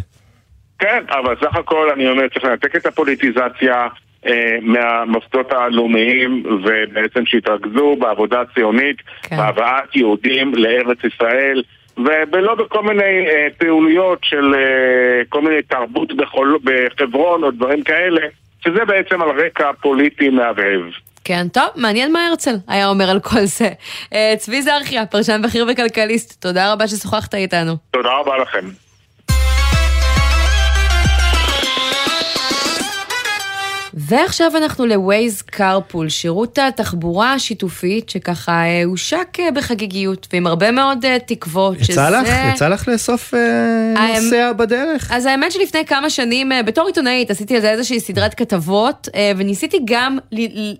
[0.80, 3.88] כן, אבל סך הכל אני אומר, צריך לנתק את הפוליטיזציה
[4.62, 9.38] מהמוסדות הלאומיים ובעצם שיתרכזו בעבודה הציונית, כן.
[9.38, 11.64] בהבאת יהודים לארץ ישראל.
[12.32, 18.22] ולא בכל מיני אה, פעולויות של אה, כל מיני תרבות בחול, בחברון או דברים כאלה,
[18.64, 20.82] שזה בעצם על רקע פוליטי מהבהב.
[21.24, 23.70] כן, טוב, מעניין מה הרצל היה אומר על כל זה.
[24.14, 27.74] אה, צבי זרחיה, פרשן בכיר וכלכליסט, תודה רבה ששוחחת איתנו.
[27.92, 28.85] תודה רבה לכם.
[33.98, 41.06] ועכשיו אנחנו לווייז קרפול, שירות התחבורה השיתופית שככה אה, הושק אה, בחגיגיות ועם הרבה מאוד
[41.06, 41.76] אה, תקוות.
[41.76, 42.10] יצא שזה...
[42.10, 42.30] לך?
[42.54, 43.34] יצא לך לאסוף
[43.96, 44.24] האמ...
[44.24, 45.12] נוסע בדרך?
[45.12, 50.18] אז האמת שלפני כמה שנים, בתור עיתונאית, עשיתי על זה איזושהי סדרת כתבות, וניסיתי גם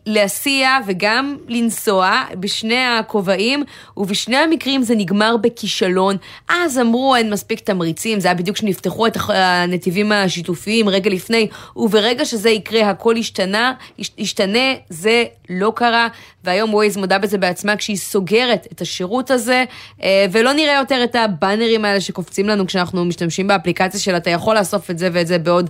[0.06, 3.64] להסיע וגם לנסוע בשני הכובעים,
[3.98, 6.16] ובשני המקרים זה נגמר בכישלון.
[6.50, 12.26] אז אמרו אין מספיק תמריצים, זה היה בדיוק כשנפתחו את הנתיבים השיתופיים רגע לפני, וברגע
[12.26, 13.74] שזה יקרה, הכל השתנה,
[14.20, 16.08] השתנה, זה לא קרה,
[16.44, 19.64] והיום ווייז מודה בזה בעצמה כשהיא סוגרת את השירות הזה,
[20.04, 24.58] אה, ולא נראה יותר את הבאנרים האלה שקופצים לנו כשאנחנו משתמשים באפליקציה של אתה יכול
[24.58, 25.70] לאסוף את זה ואת זה בעוד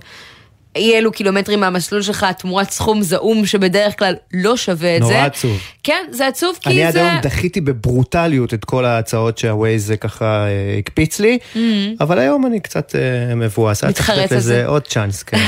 [0.76, 5.24] אי אלו קילומטרים מהמסלול שלך תמורת סכום זעום שבדרך כלל לא שווה את נורא זה.
[5.24, 5.58] עצוב.
[5.82, 7.00] כן, זה עצוב כי אני עד זה...
[7.10, 11.58] היום דחיתי בברוטליות את כל ההצעות שהווייז ככה אה, הקפיץ לי, Mm.
[12.00, 13.84] אבל היום אני קצת אה, מבואס.
[13.84, 14.66] מתחרט על לזה זה.
[14.66, 15.38] עוד צ'אנס, כן.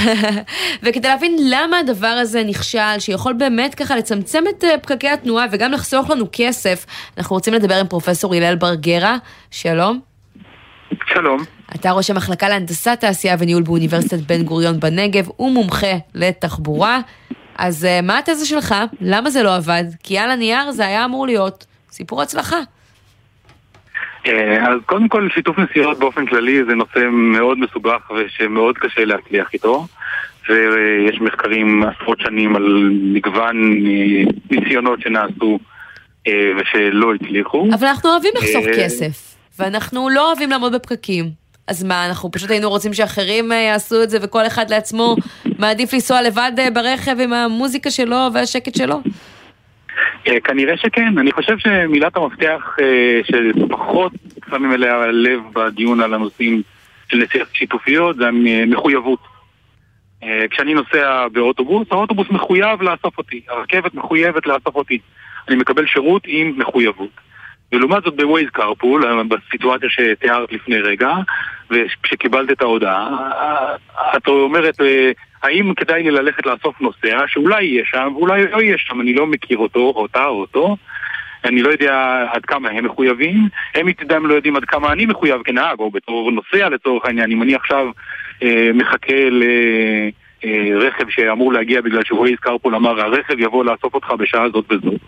[0.83, 5.72] וכדי להבין למה הדבר הזה נכשל, שיכול באמת ככה לצמצם את אה, פקקי התנועה וגם
[5.72, 6.87] לחסוך לנו כסף,
[7.18, 9.16] אנחנו רוצים לדבר עם פרופסור הלל בר גרה.
[9.51, 10.08] שלום.
[11.07, 11.45] שלום.
[11.74, 17.01] אתה ראש המחלקה להנדסת תעשייה וניהול באוניברסיטת בן גוריון בנגב ומומחה לתחבורה.
[17.59, 18.74] אז אה, מה התזה שלך?
[19.01, 19.84] למה זה לא עבד?
[20.03, 22.57] כי על הנייר זה היה אמור להיות סיפור הצלחה.
[24.26, 29.49] אה, אז קודם כל שיתוף נסיעות באופן כללי זה נושא מאוד מסובך ושמאוד קשה להצליח
[29.53, 29.86] איתו
[30.49, 35.59] ויש מחקרים עשרות שנים על מגוון אה, ניסיונות שנעשו
[36.28, 37.68] ושלא הצליחו.
[37.74, 39.28] אבל אנחנו אוהבים לחסוך כסף,
[39.59, 41.49] ואנחנו לא אוהבים לעמוד בפקקים.
[41.69, 45.17] אז מה, אנחנו פשוט היינו רוצים שאחרים אה, יעשו את זה וכל אחד לעצמו
[45.59, 49.01] מעדיף לנסוע לבד אה, ברכב עם המוזיקה שלו והשקט שלו?
[50.29, 52.77] אה, כנראה שכן, אני חושב שמילת המפתח
[53.23, 54.13] שפחות
[54.51, 56.63] שמים אליה לב בדיון על הנושאים
[57.11, 59.21] של נסיעות שיתופיות זה המחויבות.
[60.51, 64.99] כשאני נוסע באוטובוס, האוטובוס מחויב לאסוף אותי, הרכבת מחויבת לאסוף אותי.
[65.49, 67.11] אני מקבל שירות עם מחויבות.
[67.73, 71.11] ולעומת זאת בווייז קרפול, אה, בסיטואציה שתיארת לפני רגע,
[71.71, 73.09] וכשקיבלת את ההודעה,
[73.41, 73.75] אה,
[74.16, 75.11] את אומרת, אה,
[75.43, 79.27] האם כדאי לי ללכת לאסוף נוסע שאולי יהיה שם ואולי לא יהיה שם, אני לא
[79.27, 80.77] מכיר אותו, אותה או אותו,
[81.45, 85.43] אני לא יודע עד כמה הם מחויבים, הם מצדם לא יודעים עד כמה אני מחויב
[85.43, 87.87] כנהג, או בתור נוסע לצורך העניין, אם אני עכשיו
[88.43, 89.29] אה, מחכה
[90.45, 95.01] לרכב שאמור להגיע בגלל שווייז קרפול אמר, הרכב יבוא לאסוף אותך בשעה זאת וזאת.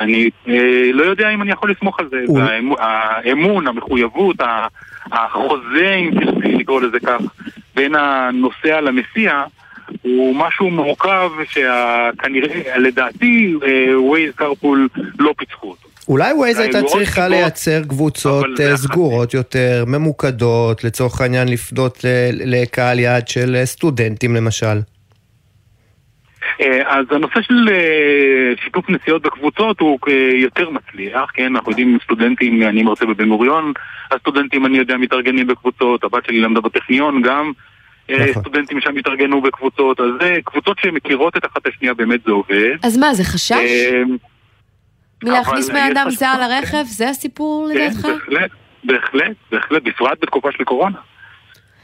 [0.00, 0.54] אני אה,
[0.92, 2.24] לא יודע אם אני יכול לסמוך על זה.
[2.34, 4.36] והאמ- האמון, המחויבות,
[5.12, 7.20] החוזה, אם תרצי לקרוא לזה כך,
[7.76, 9.42] בין הנוסע למסיע,
[10.02, 13.54] הוא משהו מורכב שכנראה, לדעתי,
[13.94, 14.88] ווייז קרפול
[15.18, 15.87] לא פיצחו אותו.
[16.08, 18.76] אולי ווייז הייתה היו עוד צריכה סיבות, לייצר קבוצות אה.
[18.76, 22.08] סגורות יותר, ממוקדות, לצורך העניין לפנות ל-
[22.62, 24.78] לקהל יעד של אה, סטודנטים למשל.
[26.60, 31.56] אה, אז הנושא של אה, שיתוף נסיעות בקבוצות הוא אה, יותר מצליח, כן?
[31.56, 33.72] אנחנו יודעים סטודנטים, אני מרצה בבן גוריון,
[34.10, 37.52] הסטודנטים אני יודע מתארגנים בקבוצות, הבת שלי למדה בטכניון גם.
[38.10, 38.42] אה, נכון.
[38.42, 42.76] סטודנטים שם התארגנו בקבוצות, אז זה קבוצות שמכירות את אחת השנייה, באמת זה עובד.
[42.82, 43.52] אז מה, זה חשש?
[45.24, 46.84] מלהכניס בן אדם זר לרכב?
[46.84, 48.02] זה הסיפור כן, לדעתך?
[48.04, 48.50] בהחלט,
[48.84, 50.98] בהחלט, בהחלט, בפרט בתקופה של קורונה.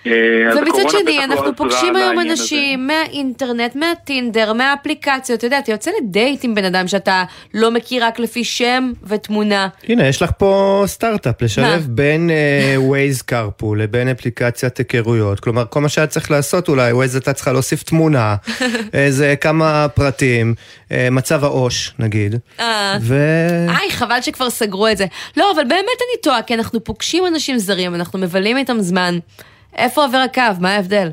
[0.06, 0.12] אה,
[0.50, 2.42] אז ומצד שני, לא אנחנו פוגשים היום לעניין הזה.
[2.42, 7.24] אנשים מהאינטרנט, מהטינדר, מהאפליקציות, אתה יודע, אתה יוצא לדייט עם בן אדם שאתה
[7.54, 9.68] לא מכיר רק לפי שם ותמונה.
[9.88, 11.94] הנה, יש לך פה סטארט-אפ, לשלב מה?
[11.94, 12.30] בין
[12.76, 15.40] Waze Carpool לבין אפליקציית היכרויות.
[15.40, 18.36] כלומר, כל מה שהיה צריך לעשות אולי, Waze הייתה צריכה להוסיף תמונה,
[18.92, 20.54] איזה כמה פרטים,
[20.92, 22.36] אה, מצב העו"ש נגיד.
[22.60, 22.96] אה.
[23.00, 23.16] ו...
[23.68, 25.06] איי, חבל שכבר סגרו את זה.
[25.36, 29.18] לא, אבל באמת אני טועה, כי אנחנו פוגשים אנשים זרים, אנחנו מבלים איתם זמן.
[29.76, 30.42] איפה עובר הקו?
[30.60, 31.08] מה ההבדל?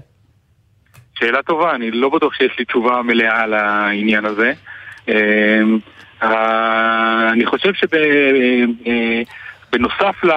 [1.19, 4.53] שאלה טובה, אני לא בטוח שיש לי תשובה מלאה על העניין הזה.
[5.09, 5.61] אה,
[6.23, 7.71] אה, אני חושב
[9.73, 10.31] שבנוסף ל...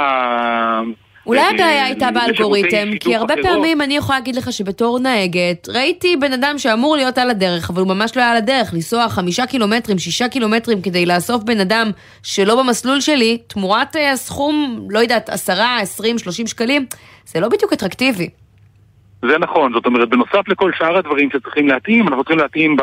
[1.27, 4.99] אולי אה, הבעיה הייתה לשירותי באלגוריתם, כי הרבה אחרות, פעמים אני יכולה להגיד לך שבתור
[4.99, 8.75] נהגת, ראיתי בן אדם שאמור להיות על הדרך, אבל הוא ממש לא היה על הדרך,
[8.75, 11.91] לנסוע חמישה קילומטרים, שישה קילומטרים כדי לאסוף בן אדם
[12.23, 16.87] שלא במסלול שלי, תמורת אה, סכום, לא יודעת, עשרה, עשרים, שלושים שקלים,
[17.25, 18.29] זה לא בדיוק אטרקטיבי.
[19.23, 22.83] זה נכון, זאת אומרת, בנוסף לכל שאר הדברים שצריכים להתאים, אנחנו צריכים להתאים, ב...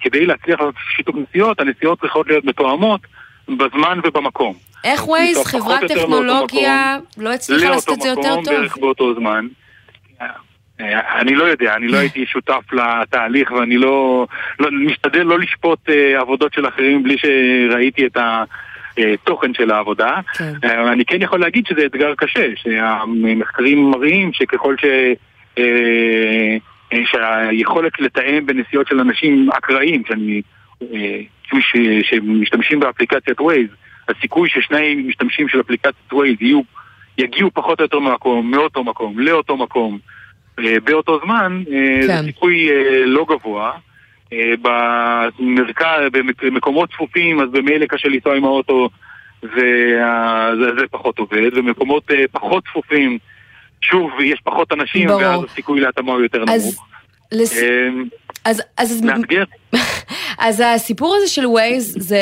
[0.00, 3.00] כדי להצליח לעשות שיתוף נסיעות, הנסיעות צריכות להיות מתואמות
[3.48, 4.54] בזמן ובמקום.
[4.84, 8.42] איך ווייז, חברת טכנולוגיה, לא הצליחה לעשות את זה יותר לאותו טוב?
[8.42, 9.46] מקום, בערך באותו זמן.
[10.80, 14.26] אה, אני לא יודע, אני לא הייתי שותף לתהליך ואני לא,
[14.58, 18.16] לא משתדל לא לשפוט אה, עבודות של אחרים בלי שראיתי את
[18.96, 20.20] התוכן של העבודה.
[20.38, 20.52] כן.
[20.64, 24.84] אה, אני כן יכול להגיד שזה אתגר קשה, שהמחקרים מראים שככל ש...
[25.58, 26.56] אה,
[26.92, 30.42] אה, שהיכולת לתאם בנסיעות של אנשים אקראיים, שאני,
[30.82, 31.20] אה,
[31.60, 33.74] ש- שמשתמשים באפליקציית Waze,
[34.08, 36.60] הסיכוי ששני משתמשים של אפליקציית Waze יהיו,
[37.18, 39.98] יגיעו פחות או יותר ממקום, מאותו מקום, לאותו מקום,
[40.58, 41.74] אה, באותו זמן, אה,
[42.06, 42.22] כן.
[42.22, 42.74] זה סיכוי אה,
[43.06, 43.72] לא גבוה.
[44.62, 46.00] במרכז,
[46.42, 48.88] במקומות צפופים, אז במילא קשה לנסוע עם האוטו,
[49.42, 49.50] וה-
[50.60, 53.18] זה, זה פחות עובד, ומקומות אה, פחות צפופים,
[53.80, 55.20] שוב, יש פחות אנשים, ברור.
[55.22, 56.86] ואז הסיכוי להתאמה הוא יותר אז נמוך.
[57.32, 57.62] לס-
[58.44, 59.44] אז, אז, מאתגר.
[60.38, 62.18] אז הסיפור הזה של ווייז, זה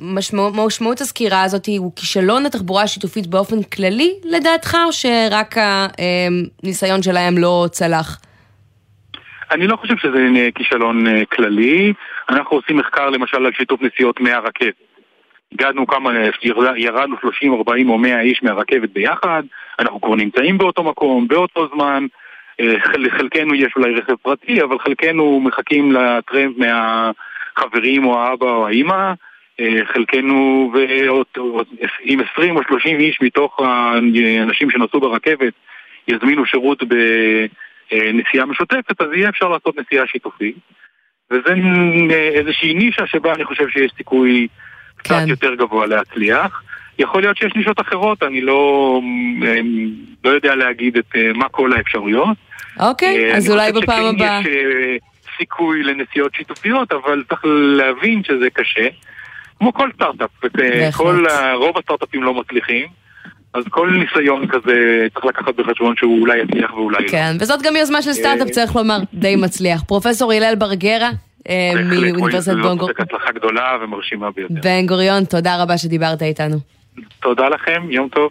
[0.00, 5.54] משמעות, משמעות הסקירה הזאת הוא כישלון התחבורה השיתופית באופן כללי, לדעתך, או שרק
[6.62, 8.20] הניסיון שלהם לא צלח?
[9.50, 10.18] אני לא חושב שזה
[10.54, 11.92] כישלון אה, כללי.
[12.28, 14.74] אנחנו עושים מחקר למשל על שיתוף נסיעות מהרכבת.
[15.52, 16.10] הגענו כמה,
[16.76, 19.42] ירדנו 30, 40 או 100 איש מהרכבת ביחד,
[19.78, 22.06] אנחנו כבר נמצאים באותו מקום, באותו זמן.
[22.60, 26.56] אה, לחלקנו יש אולי רכב פרטי, אבל חלקנו מחכים לטרמפ
[27.60, 29.12] מהחברים או האבא או האימא.
[29.60, 30.72] אה, חלקנו
[32.02, 35.52] עם 20 או 30 איש מתוך האנשים שנסעו ברכבת
[36.08, 40.56] יזמינו שירות בנסיעה משותפת, אז יהיה אפשר לעשות נסיעה שיתופית.
[41.30, 41.54] וזה
[42.34, 44.48] איזושהי נישה שבה אני חושב שיש סיכוי
[44.96, 45.28] קצת כן.
[45.28, 46.62] יותר גבוה להצליח.
[46.98, 49.00] יכול להיות שיש נישות אחרות, אני לא,
[49.42, 49.60] אה,
[50.24, 52.36] לא יודע להגיד את אה, מה כל האפשרויות.
[52.80, 54.40] אוקיי, אז אולי בפעם הבאה.
[54.40, 54.46] יש
[55.40, 57.40] סיכוי לנסיעות שיתופיות, אבל צריך
[57.76, 58.88] להבין שזה קשה.
[59.58, 60.30] כמו כל סטארט-אפ,
[60.96, 61.24] כל,
[61.54, 62.86] רוב הסטארט-אפים לא מצליחים.
[63.54, 67.08] אז כל ניסיון כזה צריך לקחת בחשבון שהוא אולי יצליח ואולי לא.
[67.08, 69.82] כן, וזאת גם יוזמה של סטארט-אפ, אה, צריך לומר, די מצליח.
[69.82, 71.10] פרופסור הלל ברגרה,
[71.48, 72.78] אה, מאוניברסיטת בן גוריון.
[72.78, 74.54] בהחלט, הצלחה גדולה ומרשימה ביותר.
[74.62, 76.56] בן גוריון, תודה רבה שדיברת איתנו.
[77.22, 78.30] תודה לכם, יום טוב.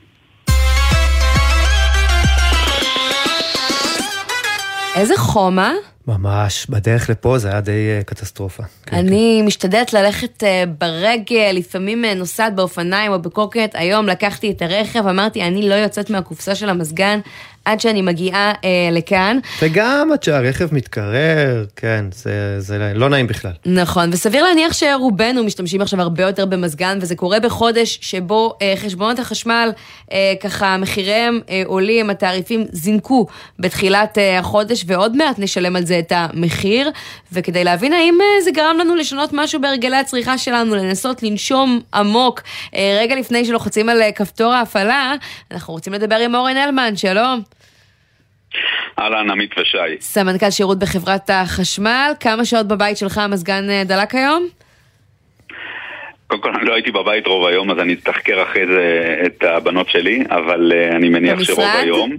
[4.95, 5.71] איזה חום, אה?
[6.09, 8.63] ממש, בדרך לפה זה היה די uh, קטסטרופה.
[8.85, 9.47] כן, אני כן.
[9.47, 13.71] משתדלת ללכת uh, ברגל, לפעמים uh, נוסעת באופניים או בקורקט.
[13.73, 17.19] היום לקחתי את הרכב, אמרתי, אני לא יוצאת מהקופסה של המזגן
[17.65, 19.39] עד שאני מגיעה אה, לכאן.
[19.61, 23.51] וגם עד שהרכב מתקרר, כן, זה, זה לא נעים בכלל.
[23.65, 29.19] נכון, וסביר להניח שרובנו משתמשים עכשיו הרבה יותר במזגן, וזה קורה בחודש שבו אה, חשבונות
[29.19, 29.69] החשמל,
[30.11, 33.27] אה, ככה מחיריהם אה, עולים, התעריפים זינקו
[33.59, 36.91] בתחילת אה, החודש, ועוד מעט נשלם על זה את המחיר,
[37.31, 42.41] וכדי להבין האם אה, זה גרם לנו לשנות משהו בהרגלי הצריכה שלנו, לנסות לנשום עמוק
[42.75, 45.13] אה, רגע לפני שלוחצים על אה, כפתור ההפעלה,
[45.51, 47.41] אנחנו רוצים לדבר עם אורן הלמן, שלום.
[48.99, 49.77] אהלן, עמית ושי.
[49.99, 54.47] סמנכ"ל שירות בחברת החשמל, כמה שעות בבית שלך המזגן אה, דלק היום?
[56.27, 59.89] קודם כל, אני לא הייתי בבית רוב היום, אז אני אתחקר אחרי זה את הבנות
[59.89, 61.55] שלי, אבל uh, אני מניח במשרד?
[61.55, 62.11] שרוב היום...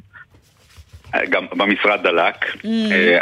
[1.14, 2.68] אה, גם במשרד דלק, mm.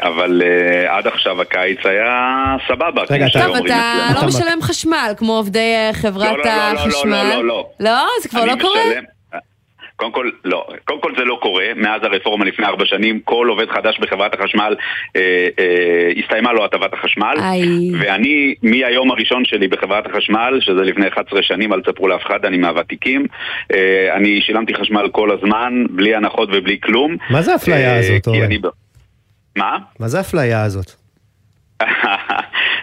[0.07, 3.03] אבל uh, עד עכשיו הקיץ היה סבבה.
[3.11, 7.11] רגע, טוב, אתה לא משלם חשמל כמו עובדי חברת לא, לא, לא, החשמל.
[7.11, 7.69] לא, לא, לא, לא.
[7.81, 8.07] לא?
[8.23, 8.83] זה כבר לא קורה?
[9.99, 10.67] קודם כל, לא.
[10.85, 11.65] קודם כל זה לא קורה.
[11.77, 14.77] מאז הרפורמה לפני ארבע שנים, כל עובד חדש בחברת החשמל,
[15.17, 17.35] אה, אה, הסתיימה לו הטבת החשמל.
[17.39, 17.91] איי.
[18.01, 22.59] ואני, מהיום הראשון שלי בחברת החשמל, שזה לפני 11 שנים, אל תספרו לאף אחד, אני
[22.59, 23.27] מהוותיקים,
[23.75, 27.17] אה, אני שילמתי חשמל כל הזמן, בלי הנחות ובלי כלום.
[27.31, 28.43] מה זה האפליה אה, הזאת, אורן?
[28.43, 28.59] אני...
[29.57, 29.79] מה?
[30.01, 30.93] מה זה האפליה הזאת?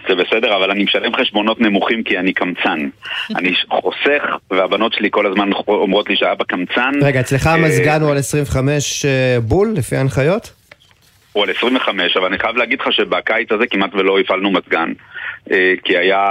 [0.08, 2.88] זה בסדר, אבל אני משלם חשבונות נמוכים כי אני קמצן.
[3.38, 6.90] אני חוסך, והבנות שלי כל הזמן אומרות לי שאבא קמצן.
[7.02, 10.55] רגע, אצלך המזגן הוא על 25 אה, בול, לפי ההנחיות?
[11.36, 14.92] הוא על 25, אבל אני חייב להגיד לך שבקיץ הזה כמעט ולא הפעלנו מזגן.
[15.52, 16.24] אה, כי היה,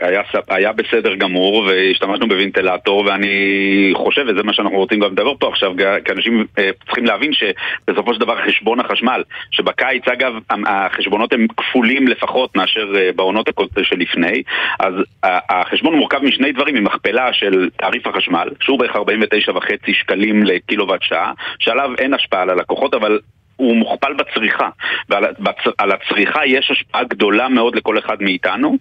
[0.00, 5.48] היה, היה בסדר גמור והשתמשנו בוונטילטור ואני חושב, וזה מה שאנחנו רוצים גם לדבר פה
[5.48, 5.72] עכשיו,
[6.04, 10.32] כי אנשים אה, צריכים להבין שבסופו של דבר חשבון החשמל, שבקיץ אגב
[10.66, 13.48] החשבונות הם כפולים לפחות מאשר אה, בעונות
[13.82, 14.42] שלפני,
[14.80, 21.32] אז החשבון מורכב משני דברים, ממכפלה של תעריף החשמל, שהוא בערך 49.5 שקלים לקילוואט שעה,
[21.58, 23.18] שעליו אין השפעה על הלקוחות, אבל
[23.62, 24.68] הוא מוכפל בצריכה,
[25.08, 28.76] ועל הצריכה יש השפעה גדולה מאוד לכל אחד מאיתנו,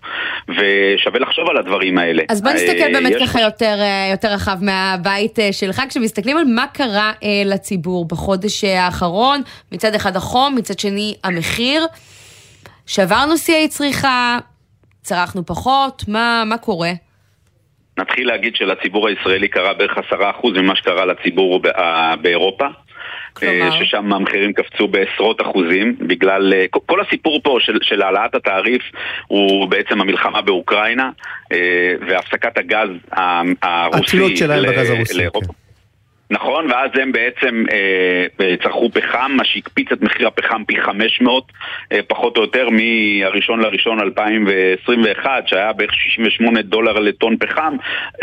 [0.49, 2.23] ושווה לחשוב על הדברים האלה.
[2.29, 6.43] אז בוא נסתכל אה, באמת ככה יותר, אה, יותר רחב מהבית אה, שלך, כשמסתכלים על
[6.55, 7.11] מה קרה
[7.45, 11.86] לציבור בחודש האחרון, מצד אחד החום, מצד שני המחיר,
[12.88, 14.38] שברנו שיאי צריכה,
[15.01, 16.91] צרכנו פחות, מה, מה קורה?
[17.99, 21.61] נתחיל להגיד שלציבור הישראלי קרה בערך עשרה אחוז ממה שקרה לציבור
[22.21, 22.67] באירופה.
[23.34, 23.61] כלומר?
[23.61, 26.53] אה, ששם המחירים קפצו בעשרות אחוזים, בגלל...
[26.53, 28.84] אה, כל הסיפור פה של, של העלאת התעריף
[29.27, 31.09] הוא בעצם המלחמה באוקראינה
[31.53, 34.17] אה, והפסקת הגז הרוסי...
[34.17, 35.17] התלות שלהם בגז הרוסי.
[35.17, 35.53] לאירופה.
[35.53, 35.61] כן.
[36.32, 41.51] נכון, ואז הם בעצם אה, צרכו פחם, מה שהקפיץ את מחיר הפחם פי 500,
[41.91, 47.75] אה, פחות או יותר, מהראשון לראשון 2021, שהיה בערך 68 דולר לטון פחם,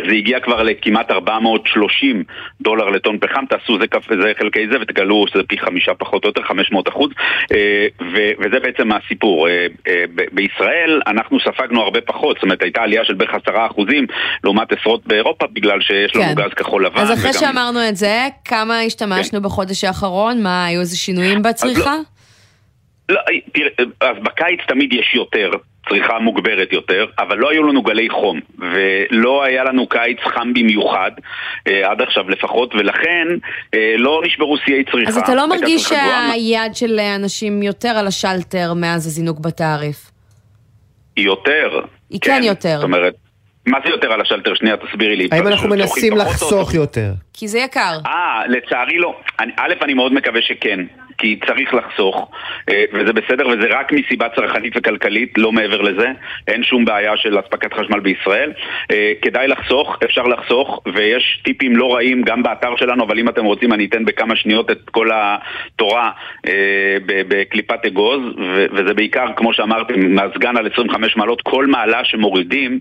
[0.07, 2.25] זה הגיע כבר לכמעט 430
[2.61, 3.87] דולר לטון פחם, תעשו זה,
[4.23, 7.11] זה חלקי זה ותגלו שזה פי חמישה פחות או יותר, 500 אחוז,
[7.53, 9.49] אה, ו, וזה בעצם הסיפור.
[9.49, 14.07] אה, אה, בישראל אנחנו ספגנו הרבה פחות, זאת אומרת הייתה עלייה של בערך 10 אחוזים
[14.45, 16.35] לעומת עשרות באירופה, בגלל שיש לנו כן.
[16.35, 17.01] גז כחול לבן.
[17.01, 19.45] אז אחרי שאמרנו את זה, כמה השתמשנו כן.
[19.45, 20.43] בחודש האחרון?
[20.43, 21.97] מה, היו איזה שינויים בצריכה?
[23.09, 23.21] לא, לא,
[23.53, 23.69] תראה,
[24.01, 25.51] אז בקיץ תמיד יש יותר.
[25.89, 31.11] צריכה מוגברת יותר, אבל לא היו לנו גלי חום, ולא היה לנו קיץ חם במיוחד,
[31.69, 33.27] אה, עד עכשיו לפחות, ולכן
[33.75, 35.09] אה, לא נשברו שיאי צריכה.
[35.09, 35.83] אז אתה לא מרגיש.
[35.83, 40.11] שהיד של אנשים יותר על השלטר מאז הזינוק בתעריף?
[41.17, 41.81] יותר.
[42.11, 42.77] היא כן יותר.
[42.77, 43.15] זאת אומרת,
[43.71, 44.55] מה זה יותר על השלטר?
[44.55, 45.29] שנייה, תסבירי לי.
[45.33, 47.13] האם אנחנו מנסים לחסוך יותר?
[47.33, 47.99] כי זה יקר.
[48.07, 48.13] אה,
[48.49, 49.17] לצערי לא.
[49.41, 50.81] אני- א', אני מאוד מקווה שכן,
[51.19, 52.31] כי צריך לחסוך,
[52.69, 56.09] אה, וזה בסדר, וזה רק מסיבה צרכנית וכלכלית, לא מעבר לזה.
[56.49, 58.53] אין שום בעיה של אספקת חשמל בישראל.
[58.91, 63.45] אה, כדאי לחסוך, אפשר לחסוך, ויש טיפים לא רעים גם באתר שלנו, אבל אם אתם
[63.45, 66.11] רוצים אני אתן בכמה שניות את כל התורה
[66.47, 68.21] אה, בקליפת אגוז,
[68.73, 72.79] וזה בעיקר, כמו שאמרתי, מהסגן על 25 מעלות, כל מעלה שמורידים,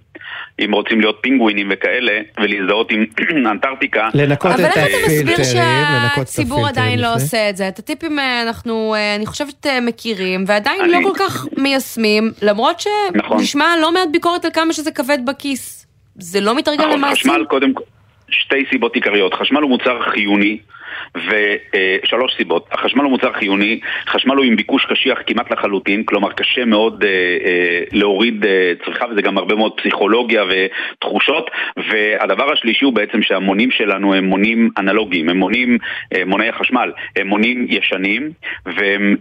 [0.66, 3.06] אם רוצים להיות פינגווינים וכאלה, ולהזדהות עם
[3.52, 4.10] אנטארקטיקה.
[4.14, 5.64] לנקות אבל איך אתה מסביר הפילטרים,
[6.04, 7.14] לנקות את שהציבור הפילטרים עדיין לא.
[7.14, 7.68] עושה את זה?
[7.68, 12.32] את הטיפים אה, אנחנו, אה, אני חושבת, אה, מכירים, ועדיין אני- לא כל כך מיישמים,
[12.42, 12.84] למרות
[13.16, 13.40] נכון.
[13.40, 15.88] שנשמע לא מעט ביקורת על כמה שזה כבד בכיס.
[16.16, 17.32] זה לא מתרגל נכון, למעשים?
[17.32, 17.84] חשמל קודם כל,
[18.30, 19.34] שתי סיבות עיקריות.
[19.34, 20.58] חשמל הוא מוצר חיוני,
[21.26, 22.68] ושלוש סיבות.
[22.72, 27.10] החשמל הוא מוצר חיוני, חשמל הוא עם ביקוש קשיח כמעט לחלוטין, כלומר קשה מאוד אה,
[27.46, 31.52] אה, להוריד אה, צריכה, וזה גם הרבה מאוד פסיכולוגיה ותחושות.
[31.78, 35.78] והדבר השלישי הוא בעצם שהמונים שלנו הם מונים אנלוגיים, הם מונים,
[36.16, 38.32] אה, מוני החשמל, הם מונים ישנים,
[38.66, 39.16] והם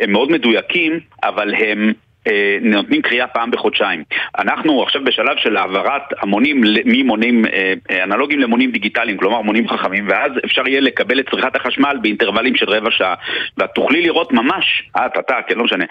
[0.00, 1.92] הם מאוד מדויקים, אבל הם...
[2.30, 4.04] אה, נותנים קריאה פעם בחודשיים.
[4.38, 10.06] אנחנו עכשיו בשלב של העברת המונים ממונים אה, אה, אנלוגיים למונים דיגיטליים, כלומר מונים חכמים,
[10.08, 13.14] ואז אפשר יהיה לקבל את צריכת החשמל באינטרוולים של רבע שעה.
[13.56, 15.84] ואת תוכלי לראות ממש, את, אתה, כן, לא משנה,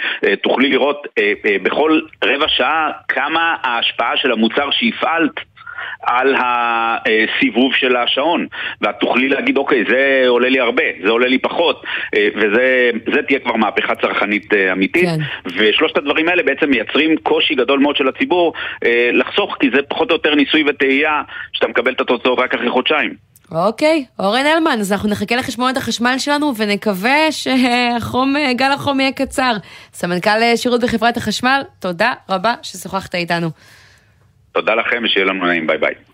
[0.43, 1.07] תוכלי לראות
[1.63, 5.31] בכל רבע שעה כמה ההשפעה של המוצר שהפעלת
[6.01, 8.47] על הסיבוב של השעון
[8.81, 11.83] ואת תוכלי להגיד אוקיי זה עולה לי הרבה, זה עולה לי פחות
[12.15, 15.19] אה, וזה זה תהיה כבר מהפכה צרכנית אה, אמיתית כן.
[15.57, 18.53] ושלושת הדברים האלה בעצם מייצרים קושי גדול מאוד של הציבור
[18.85, 21.21] אה, לחסוך כי זה פחות או יותר ניסוי וטעייה
[21.53, 26.15] שאתה מקבל את התוצאות רק אחרי חודשיים אוקיי, אורן הלמן, אז אנחנו נחכה לחשבונות החשמל
[26.17, 29.53] שלנו ונקווה שהחום, גל החום יהיה קצר.
[29.93, 33.49] סמנכ"ל שירות בחברת החשמל, תודה רבה ששוחחת איתנו.
[34.57, 35.67] תודה לכם ושיהיה לנו נעים.
[35.67, 36.06] ביי ביי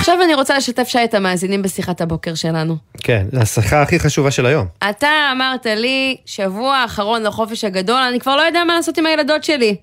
[0.00, 2.76] עכשיו אני רוצה לשתף שי את המאזינים בשיחת הבוקר שלנו.
[3.02, 4.66] כן, השיחה הכי חשובה של היום.
[4.90, 9.44] אתה אמרת לי, שבוע האחרון לחופש הגדול, אני כבר לא יודע מה לעשות עם הילדות
[9.44, 9.76] שלי.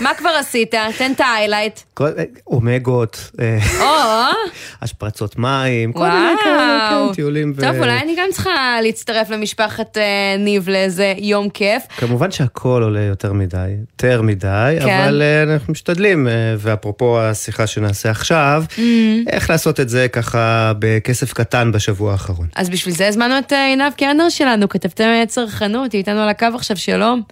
[0.00, 0.74] מה כבר עשית?
[0.98, 1.80] תן את ה highlight.
[1.94, 3.86] כל- אה, אומגות, אה, או,
[4.82, 6.88] השפרצות מים, כל מיני כאלה.
[7.08, 7.54] כן, טיולים.
[7.60, 8.50] טוב, אולי אני גם צריכה
[8.82, 10.02] להצטרף למשפחת אה,
[10.38, 11.82] ניב לאיזה יום כיף.
[11.98, 13.58] כמובן שהכל עולה יותר מדי,
[13.98, 15.00] יותר מדי, כן.
[15.00, 15.22] אבל
[15.52, 18.80] אנחנו משתדלים, ואפרופו השיחה שנעשה עכשיו, Mm.
[19.30, 22.46] איך לעשות את זה ככה בכסף קטן בשבוע האחרון.
[22.56, 26.46] אז בשביל זה הזמנו את אה, עינב קרנר שלנו, כתבתם צרכנות, היא איתנו על הקו
[26.54, 27.22] עכשיו, שלום.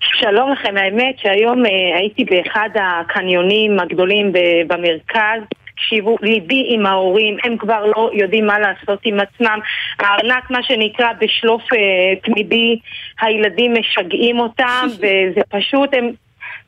[0.00, 5.40] שלום לכם, האמת שהיום אה, הייתי באחד הקניונים הגדולים ב- במרכז.
[5.76, 9.58] תקשיבו, ליבי עם ההורים, הם כבר לא יודעים מה לעשות עם עצמם.
[9.98, 12.78] הארנק, מה שנקרא, בשלוף אה, תמידי,
[13.20, 16.10] הילדים משגעים אותם, וזה פשוט, הם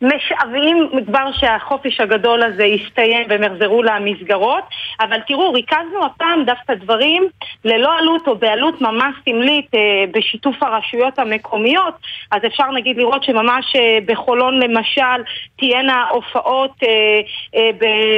[0.03, 4.65] משאבים כבר שהחופש הגדול הזה יסתיים והם יחזרו למסגרות,
[5.01, 7.29] אבל תראו, ריכזנו הפעם דווקא דברים
[7.65, 11.95] ללא עלות או בעלות ממש סמלית אה, בשיתוף הרשויות המקומיות,
[12.31, 15.23] אז אפשר נגיד לראות שממש אה, בחולון למשל
[15.57, 17.71] תהיינה הופעות אה,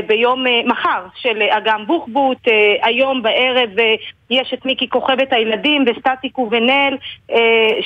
[0.07, 2.39] ביום מחר של אגם בוחבוט,
[2.83, 3.71] היום בערב
[4.31, 6.97] יש את מיקי כוכבת הילדים וסטטיק ובן-אל,
[7.33, 7.37] אה,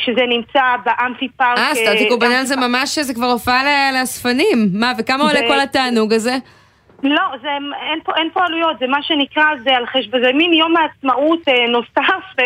[0.04, 1.58] שזה נמצא באמפי פארק.
[1.58, 3.62] אה, סטטיק ובן-אל זה ממש, זה כבר הופעה
[3.92, 4.68] לאספנים.
[4.72, 6.36] מה, וכמה עולה כל התענוג הזה?
[7.04, 7.48] לא, זה,
[7.92, 11.38] אין, פה, אין פה עלויות, זה מה שנקרא, זה על חשבון, זה מין יום העצמאות
[11.48, 12.44] אה, נוסף אה,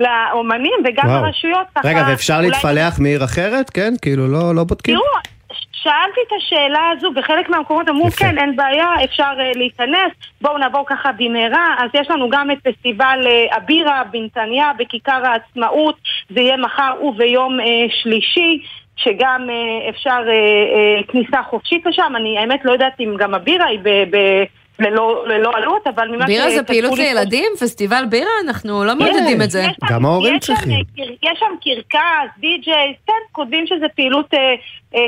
[0.00, 1.22] לאומנים וגם וואו.
[1.24, 1.66] לרשויות.
[1.84, 3.70] רגע, ואפשר אולי- להתפלח מעיר אחרת?
[3.70, 3.94] כן?
[4.02, 4.94] כאילו, לא לא בודקים?
[4.94, 5.37] תראו,
[5.72, 8.16] שאלתי את השאלה הזו, בחלק מהמקומות אמרו יפה.
[8.16, 12.58] כן, אין בעיה, אפשר uh, להיכנס, בואו נעבור ככה במהרה, אז יש לנו גם את
[12.62, 15.96] פסטיבל uh, הבירה בנתניה בכיכר העצמאות,
[16.30, 17.64] זה יהיה מחר וביום uh,
[18.02, 18.62] שלישי.
[19.00, 23.66] שגם uh, אפשר uh, uh, כניסה חופשית לשם, אני האמת לא יודעת אם גם הבירה
[23.66, 23.88] היא ב...
[23.88, 24.44] ב
[24.80, 27.52] ללא, ללא עלות, אבל ממה בירה זה פעילות לילדים?
[27.60, 28.30] פסטיבל בירה?
[28.44, 29.64] אנחנו לא מעודדים את זה.
[30.44, 34.34] שם, אה, קר- יש שם קרקס, די-ג'יי, כן, כותבים שזה פעילות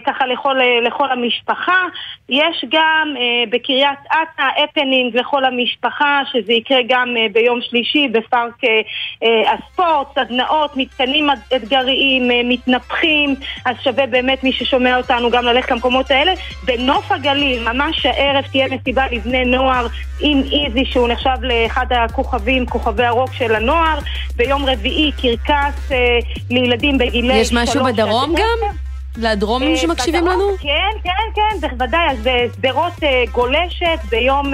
[0.07, 1.85] ככה לכל, אה, לכל המשפחה.
[2.29, 8.65] יש גם אה, בקריית אתא הפנינג לכל המשפחה, שזה יקרה גם אה, ביום שלישי בפארק
[8.65, 8.81] אה,
[9.23, 11.27] אה, הספורט, סדנאות, מתקנים
[11.57, 16.33] אתגריים, אה, מתנפחים, אז שווה באמת מי ששומע אותנו גם ללכת למקומות האלה.
[16.65, 19.87] בנוף הגליל, ממש הערב תהיה מסיבה לבני נוער
[20.21, 23.99] עם איזי, שהוא נחשב לאחד הכוכבים, כוכבי הרוק של הנוער.
[24.37, 26.19] ביום רביעי קרקס אה,
[26.51, 28.90] לילדים בגילי יש משהו בדרום גם?
[29.17, 30.45] לדרומים שמקשיבים לנו?
[30.61, 31.11] כן, כן,
[31.61, 32.11] כן, בוודאי.
[32.11, 32.93] אז שדרות
[33.33, 34.53] גולשת ביום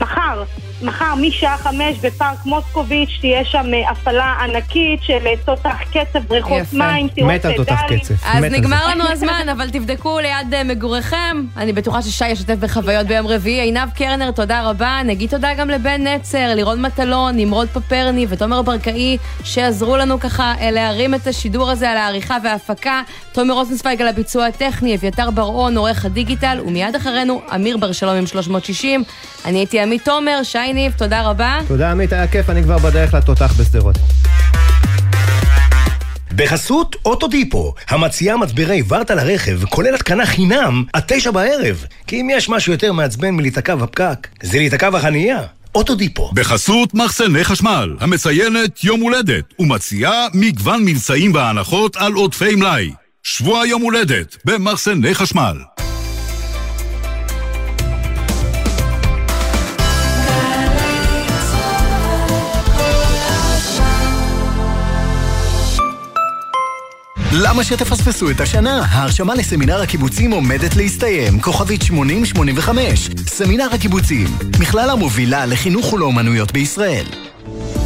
[0.00, 0.42] מחר.
[0.82, 7.44] מחר משעה חמש בפארק מוסקוביץ' תהיה שם הפעלה ענקית של תותח קצב, בריכות מים, סירות
[7.44, 8.14] על תותח קצב.
[8.24, 11.44] אז נגמר לנו הזמן, אבל תבדקו ליד מגוריכם.
[11.56, 13.60] אני בטוחה ששי ישתף בחוויות ביום רביעי.
[13.60, 15.00] עינב קרנר, תודה רבה.
[15.04, 21.14] נגיד תודה גם לבן נצר, לירון מטלון, נמרוד פפרני ותומר ברקאי, שעזרו לנו ככה להרים
[21.14, 23.02] את השידור הזה על העריכה וההפקה.
[23.32, 28.26] תומר רוזנצוויג על הביצוע הטכני, אביתר בר-און, עורך הדיגיטל, ומיד אחרינו, אמיר בר שלום עם
[28.26, 29.04] 360.
[29.44, 31.58] אני הייתי עמית תומר, שי ניב, תודה רבה.
[31.68, 33.98] תודה עמית, היה כיף, אני כבר בדרך לתותח בשדרות.
[36.34, 41.84] בחסות אוטודיפו, המציעה מצברי ורטה לרכב, כולל התקנה חינם, עד תשע בערב.
[42.06, 45.42] כי אם יש משהו יותר מעצבן מלהיתקע בפקק, זה להיתקע בחנייה.
[45.74, 46.30] אוטודיפו.
[46.34, 52.90] בחסות מחסני חשמל, המציינת יום הולדת, ומציעה מגוון מבצעים והנחות על עודפי מלאי.
[53.22, 55.56] שבוע יום הולדת במחסני חשמל.
[67.32, 68.84] למה שתפספסו את השנה?
[68.90, 73.10] ההרשמה לסמינר הקיבוצים עומדת להסתיים, כוכבית 8085.
[73.26, 74.26] סמינר הקיבוצים,
[74.60, 77.04] מכללה מובילה לחינוך ולאומנויות בישראל.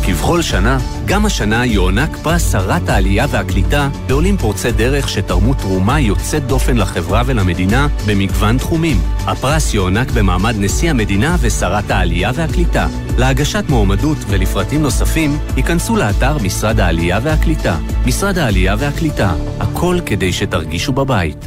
[0.07, 6.47] כבכל שנה, גם השנה יוענק פרס שרת העלייה והקליטה לעולים פורצי דרך שתרמו תרומה יוצאת
[6.47, 9.01] דופן לחברה ולמדינה במגוון תחומים.
[9.27, 12.87] הפרס יוענק במעמד נשיא המדינה ושרת העלייה והקליטה.
[13.19, 17.77] להגשת מועמדות ולפרטים נוספים, ייכנסו לאתר משרד העלייה והקליטה.
[18.07, 21.47] משרד העלייה והקליטה, הכל כדי שתרגישו בבית.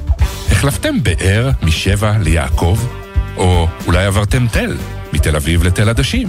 [0.52, 2.78] החלפתם באר משבע ליעקב?
[3.38, 4.78] או אולי עברתם תל,
[5.14, 6.28] מתל אביב לתל עדשים?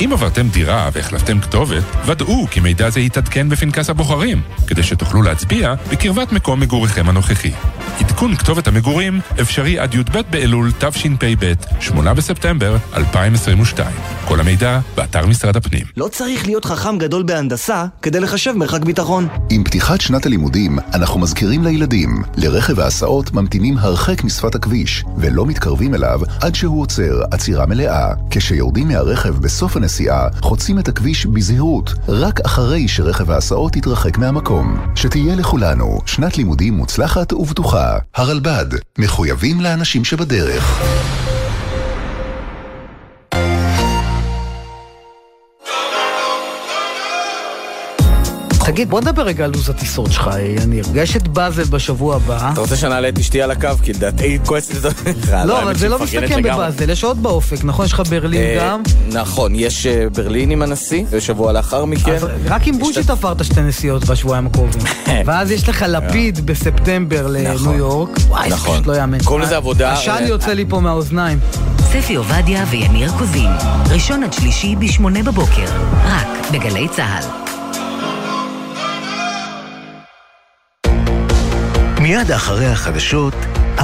[0.00, 5.74] אם עברתם דירה והחלפתם כתובת, ודאו כי מידע זה יתעדכן בפנקס הבוחרים, כדי שתוכלו להצביע
[5.92, 7.52] בקרבת מקום מגוריכם הנוכחי.
[8.00, 13.88] עדכון כתובת המגורים אפשרי עד י"ב באלול תשפ"ב, 8 בספטמבר 2022.
[14.24, 15.86] כל המידע באתר משרד הפנים.
[15.96, 19.28] לא צריך להיות חכם גדול בהנדסה כדי לחשב מרחק ביטחון.
[19.50, 25.94] עם פתיחת שנת הלימודים, אנחנו מזכירים לילדים, לרכב ההסעות ממתינים הרחק משפת הכביש, ולא מתקרבים
[25.94, 28.12] אליו עד שהוא עוצר עצירה מלאה.
[28.30, 34.86] כשיורדים מהרכב בסוף הנסיעה, חוצים את הכביש בזהירות, רק אחרי שרכב ההסעות יתרחק מהמקום.
[34.94, 37.69] שתהיה לכולנו שנת לימודים מוצלחת ובטוחה.
[38.14, 38.66] הרלב"ד,
[38.98, 40.82] מחויבים לאנשים שבדרך.
[48.70, 50.30] תגיד, בוא נדבר רגע על לו"ז הטיסות שלך,
[50.62, 50.84] יניר.
[50.94, 52.50] יש את באזל בשבוע הבא.
[52.52, 53.68] אתה רוצה שנעלה את אשתי על הקו?
[53.82, 55.36] כי לדעתי היא כועסת את זה.
[55.44, 57.86] לא, אבל זה לא מסתכם בבאזל, יש עוד באופק, נכון?
[57.86, 58.82] יש לך ברלין גם?
[59.08, 62.16] נכון, יש ברלין עם הנשיא, ושבוע לאחר מכן.
[62.46, 64.82] רק עם בוז'י תפרת שתי נסיעות בשבועיים הקרובים.
[65.26, 68.10] ואז יש לך לפיד בספטמבר לניו יורק.
[68.28, 69.18] וואי, זה פשוט לא יאמן.
[69.24, 69.92] קוראים לזה עבודה...
[69.92, 71.38] עשן יוצא לי פה מהאוזניים.
[71.92, 73.50] ספי עובדיה ויניר קוזין,
[73.90, 75.66] ראשון עד שלישי בשמונה בבוקר,
[76.04, 77.49] רק בגלי צה"ל.
[82.00, 83.34] מיד אחרי החדשות,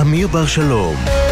[0.00, 1.25] אמיר בר שלום.